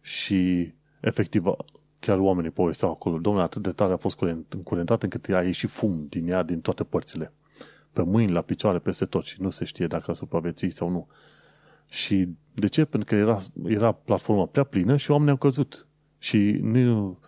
[0.00, 1.44] Și, efectiv,
[1.98, 6.06] chiar oamenii povesteau acolo, domnule, atât de tare a fost încurentat încât a ieșit fum
[6.08, 7.32] din ea, din toate părțile.
[7.92, 11.08] Pe mâini, la picioare, peste tot și nu se știe dacă a supraviețuit sau nu.
[11.90, 12.84] Și de ce?
[12.84, 15.86] Pentru că era, era platforma prea plină și oamenii au căzut.
[16.22, 17.18] Și nu,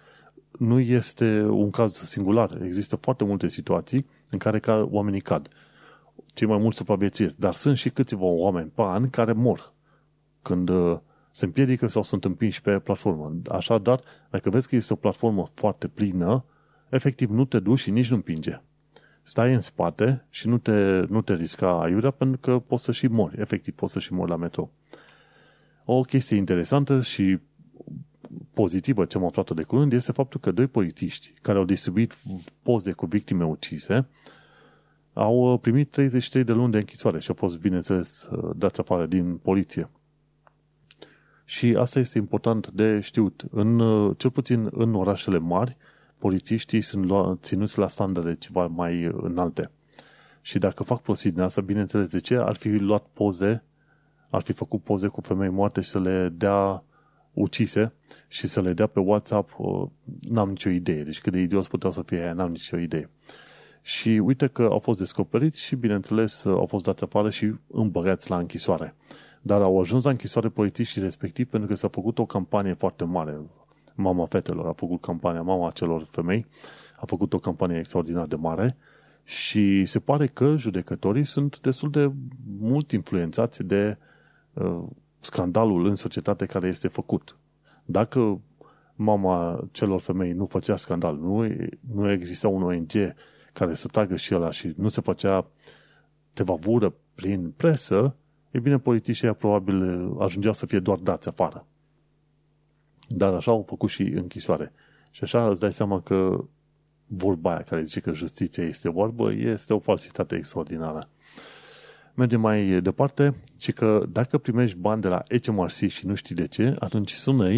[0.58, 2.62] nu este un caz singular.
[2.62, 5.48] Există foarte multe situații în care ca oamenii cad.
[6.34, 7.36] Cei mai mulți supraviețuiesc.
[7.36, 9.72] Dar sunt și câțiva oameni pe an care mor
[10.42, 10.98] când uh,
[11.30, 13.32] se împiedică sau sunt împinși pe platformă.
[13.50, 16.44] Așadar, dacă vezi că este o platformă foarte plină,
[16.88, 18.60] efectiv nu te duci și nici nu împinge.
[19.22, 23.06] Stai în spate și nu te, nu te risca aiurea pentru că poți să și
[23.06, 23.40] mori.
[23.40, 24.70] Efectiv, poți să și mori la metro.
[25.84, 27.38] O chestie interesantă și
[28.54, 32.16] pozitivă ce am aflat de curând este faptul că doi polițiști care au distribuit
[32.62, 34.08] poze cu victime ucise
[35.14, 39.90] au primit 33 de luni de închisoare și au fost, bineînțeles, dați afară din poliție.
[41.44, 43.44] Și asta este important de știut.
[43.50, 43.78] În,
[44.16, 45.76] cel puțin în orașele mari,
[46.18, 49.70] polițiștii sunt lua, ținuți la standarde ceva mai înalte.
[50.40, 53.64] Și dacă fac prostii din asta, bineînțeles de ce, ar fi luat poze,
[54.30, 56.84] ar fi făcut poze cu femei moarte și să le dea
[57.34, 57.92] ucise
[58.28, 59.56] și să le dea pe WhatsApp,
[60.20, 61.02] n-am nicio idee.
[61.02, 63.10] Deci cât de idios putea să fie aia, n-am nicio idee.
[63.82, 68.38] Și uite că au fost descoperiți și, bineînțeles, au fost dați afară și îmbăgați la
[68.38, 68.94] închisoare.
[69.42, 73.40] Dar au ajuns la închisoare polițiștii respectiv pentru că s-a făcut o campanie foarte mare.
[73.94, 76.46] Mama fetelor a făcut campania, mama acelor femei
[76.96, 78.76] a făcut o campanie extraordinar de mare
[79.24, 82.12] și se pare că judecătorii sunt destul de
[82.58, 83.98] mult influențați de
[84.52, 84.84] uh,
[85.24, 87.36] scandalul în societate care este făcut.
[87.84, 88.40] Dacă
[88.94, 91.46] mama celor femei nu făcea scandal, nu,
[91.94, 92.92] nu exista un ONG
[93.52, 95.46] care să tragă și ăla și nu se făcea
[96.32, 98.16] tevavură prin presă,
[98.50, 101.66] e bine, polițiștii probabil ajungeau să fie doar dați afară.
[103.08, 104.72] Dar așa au făcut și închisoare.
[105.10, 106.44] Și așa îți dai seama că
[107.06, 111.08] vorba aia care zice că justiția este vorbă este o falsitate extraordinară.
[112.14, 116.46] Mergem mai departe și că dacă primești bani de la HMRC și nu știi de
[116.46, 117.50] ce, atunci sună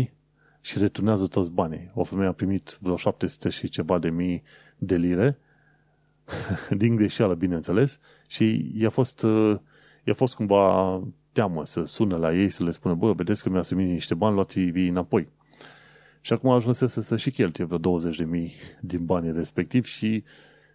[0.61, 1.91] și returnează toți banii.
[1.95, 4.43] O femeie a primit vreo 700 și ceva de mii
[4.79, 5.39] de lire
[6.81, 9.27] din greșeală, bineînțeles, și i-a fost,
[10.05, 11.03] i-a fost cumva
[11.33, 14.35] teamă să sună la ei să le spună, bă, vedeți că mi-a primit niște bani,
[14.35, 15.29] luați-i înapoi.
[16.21, 20.25] Și acum ajunsese să și cheltuie vreo 20 de mii din banii respectiv și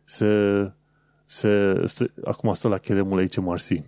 [0.03, 0.27] se
[1.31, 3.83] se, se, acum stă la cheremul HMRC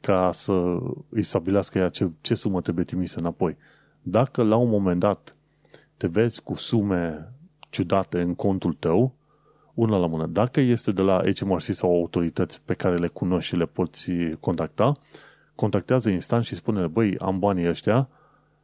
[0.00, 0.78] ca să
[1.08, 3.56] îi stabilească ea ce, ce sumă trebuie trimisă înapoi.
[4.02, 5.36] Dacă la un moment dat
[5.96, 7.32] te vezi cu sume
[7.70, 9.14] ciudate în contul tău,
[9.74, 10.26] una la mână.
[10.26, 14.98] Dacă este de la HMRC sau autorități pe care le cunoști și le poți contacta,
[15.54, 18.08] contactează instant și spune băi, am banii ăștia,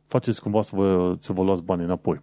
[0.07, 2.20] faceți cumva să vă, să vă luați banii înapoi.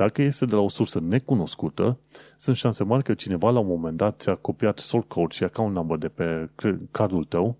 [0.00, 1.98] Dacă este de la o sursă necunoscută,
[2.36, 5.74] sunt șanse mari că cineva la un moment dat ți-a copiat sort code și account
[5.74, 6.50] number de pe
[6.90, 7.56] cardul tău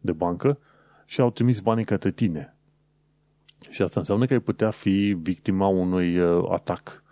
[0.00, 0.58] de bancă
[1.04, 2.56] și au trimis banii către tine.
[3.70, 7.02] Și asta înseamnă că ai putea fi victima unui uh, atac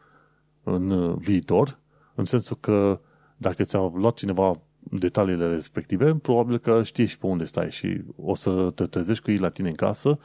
[0.63, 1.79] în uh, viitor,
[2.15, 3.01] în sensul că
[3.37, 8.35] dacă ți-a luat cineva detaliile respective, probabil că știi și pe unde stai și o
[8.35, 10.19] să te trezești cu ei la tine în casă,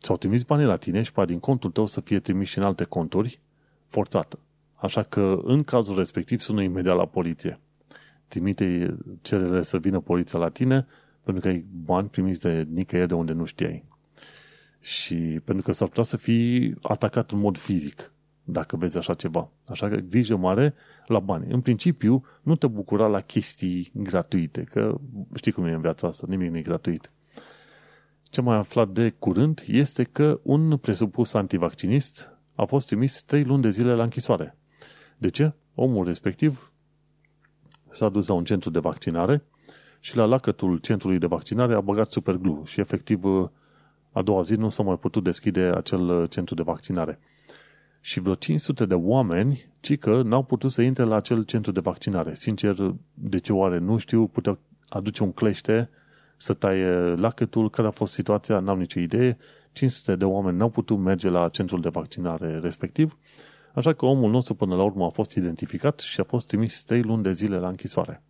[0.00, 2.64] ți-au trimis banii la tine și pe din contul tău să fie trimis și în
[2.64, 3.40] alte conturi
[3.88, 4.38] forțată.
[4.74, 7.60] Așa că, în cazul respectiv, sună imediat la poliție.
[8.28, 10.86] Trimite cerere să vină poliția la tine,
[11.22, 13.84] pentru că ai bani primiți de nicăieri de unde nu știai.
[14.80, 15.14] Și
[15.44, 18.12] pentru că s-ar putea să fii atacat în mod fizic,
[18.44, 19.50] dacă vezi așa ceva.
[19.66, 20.74] Așa că grijă mare
[21.06, 21.52] la bani.
[21.52, 25.00] În principiu, nu te bucura la chestii gratuite, că
[25.34, 27.10] știi cum e în viața asta, nimic nu e gratuit.
[28.22, 33.62] Ce mai aflat de curând este că un presupus antivaccinist a fost trimis trei luni
[33.62, 34.56] de zile la închisoare.
[35.18, 35.52] De ce?
[35.74, 36.72] Omul respectiv
[37.90, 39.44] s-a dus la un centru de vaccinare
[40.00, 43.24] și la lacătul centrului de vaccinare a băgat superglu și efectiv
[44.12, 47.18] a doua zi nu s-a mai putut deschide acel centru de vaccinare.
[48.00, 51.80] și vreo 500 de oameni, ci că n-au putut să intre la acel centru de
[51.80, 52.34] vaccinare.
[52.34, 55.90] Sincer, de ce oare nu știu, puteau aduce un clește
[56.36, 59.38] să taie lacătul, care a fost situația, n-am nicio idee.
[59.78, 63.18] 500 de oameni n-au putut merge la centrul de vaccinare respectiv,
[63.74, 67.02] așa că omul nostru până la urmă a fost identificat și a fost trimis 3
[67.02, 68.22] luni de zile la închisoare.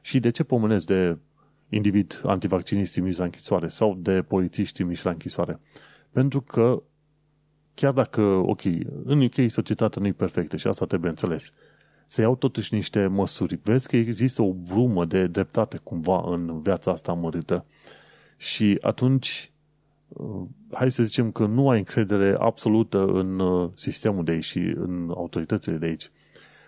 [0.00, 1.18] Și de ce pomenesc de
[1.68, 5.60] individ antivaccinist trimis la închisoare sau de polițiști trimiși la închisoare?
[6.10, 6.82] Pentru că
[7.74, 8.62] chiar dacă, ok,
[9.04, 11.52] în UK societatea nu e perfectă și asta trebuie înțeles,
[12.06, 13.58] se iau totuși niște măsuri.
[13.62, 17.64] Vezi că există o brumă de dreptate cumva în viața asta amărâtă
[18.36, 19.57] și atunci uh,
[20.72, 25.12] hai să zicem că nu ai încredere absolută în uh, sistemul de aici și în
[25.14, 26.10] autoritățile de aici.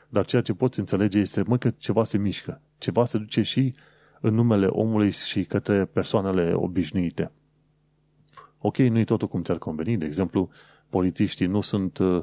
[0.09, 2.61] Dar ceea ce poți înțelege este, mă, că ceva se mișcă.
[2.78, 3.74] Ceva se duce și
[4.20, 7.32] în numele omului și către persoanele obișnuite.
[8.59, 9.96] Ok, nu e totul cum ți-ar conveni.
[9.96, 10.48] De exemplu,
[10.88, 12.22] polițiștii nu sunt uh,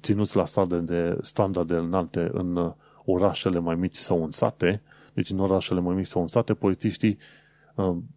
[0.00, 2.72] ținuți la standarde, standarde înalte în uh,
[3.04, 4.82] orașele mai mici sau în sate.
[5.12, 7.37] Deci în orașele mai mici sau în sate, polițiștii, uh,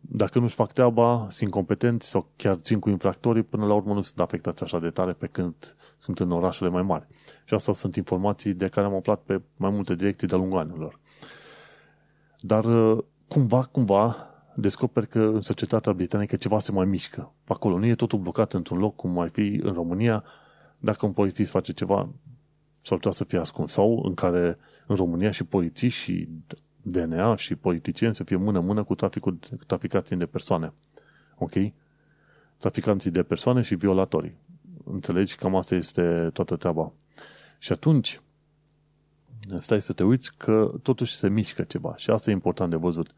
[0.01, 4.01] dacă nu-și fac treaba, sunt incompetenți sau chiar țin cu infractorii, până la urmă nu
[4.01, 7.07] sunt afectați așa de tare pe când sunt în orașele mai mari.
[7.45, 10.99] Și asta sunt informații de care am aflat pe mai multe direcții de-a lungul anilor.
[12.39, 12.65] Dar
[13.27, 14.15] cumva, cumva,
[14.55, 17.33] descoperi că în societatea britanică ceva se mai mișcă.
[17.47, 20.23] Acolo nu e totul blocat într-un loc cum mai fi în România.
[20.77, 22.09] Dacă un polițist face ceva,
[22.81, 23.71] s-ar putea să fie ascuns.
[23.71, 24.57] Sau în care
[24.87, 26.27] în România și polițiști și
[26.81, 30.73] DNA și politicieni să fie mână-mână cu traficul, traficații de persoane.
[31.37, 31.51] Ok?
[32.57, 34.35] Traficanții de persoane și violatorii.
[34.83, 35.35] Înțelegi?
[35.35, 36.91] Cam asta este toată treaba.
[37.57, 38.21] Și atunci,
[39.59, 41.93] stai să te uiți că totuși se mișcă ceva.
[41.97, 43.13] Și asta e important de văzut.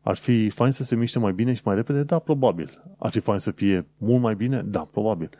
[0.00, 2.02] Ar fi fain să se miște mai bine și mai repede?
[2.02, 2.82] Da, probabil.
[2.98, 4.62] Ar fi fain să fie mult mai bine?
[4.62, 5.30] Da, probabil.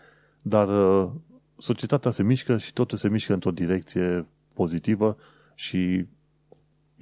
[0.43, 1.11] Dar uh,
[1.57, 5.17] societatea se mișcă și totul se mișcă într-o direcție pozitivă
[5.55, 6.07] și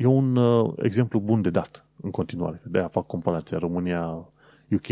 [0.02, 2.60] e un uh, exemplu bun de dat în continuare.
[2.64, 4.86] De a fac comparația România-UK.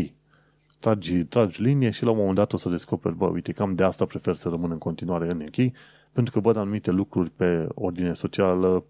[0.79, 3.85] Tragi, tragi linie și la un moment dat o să descoperi, bă, uite, cam de
[3.85, 5.73] asta prefer să rămân în continuare în UK,
[6.13, 8.85] pentru că văd anumite lucruri pe ordine socială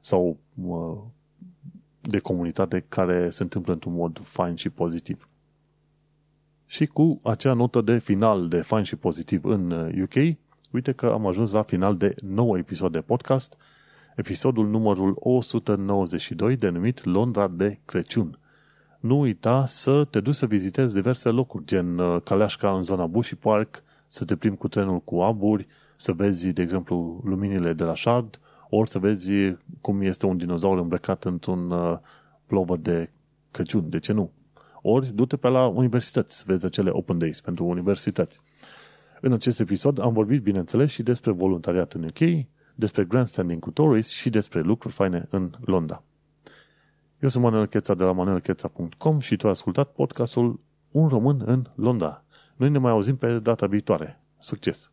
[0.00, 0.98] sau uh,
[2.00, 5.28] de comunitate care se întâmplă într-un mod fain și pozitiv.
[6.66, 9.70] Și cu acea notă de final de fain și pozitiv în
[10.02, 10.34] UK, uh,
[10.70, 13.56] uite că am ajuns la final de 9 episod de podcast,
[14.16, 18.38] episodul numărul 192 denumit Londra de Crăciun.
[19.00, 23.34] Nu uita să te duci să vizitezi diverse locuri, gen uh, Caleașca în zona Bushy
[23.34, 27.94] Park, să te plimbi cu trenul cu aburi, să vezi, de exemplu, luminile de la
[27.94, 29.30] Shard, ori să vezi
[29.80, 31.98] cum este un dinozaur îmbrăcat într-un uh,
[32.46, 33.10] plovăr de
[33.50, 33.88] Crăciun.
[33.90, 34.30] De ce nu?
[34.82, 38.40] Ori du-te pe la universități să vezi acele open days pentru universități.
[39.20, 42.46] În acest episod am vorbit, bineînțeles, și despre voluntariat în UK,
[42.76, 46.02] despre grandstanding cu tourists și despre lucruri faine în Londra.
[47.20, 50.60] Eu sunt Manuel Cheța de la manuelcheța.com și tu ai ascultat podcastul
[50.90, 52.24] Un român în Londra.
[52.56, 54.20] Noi ne mai auzim pe data viitoare.
[54.38, 54.90] Succes!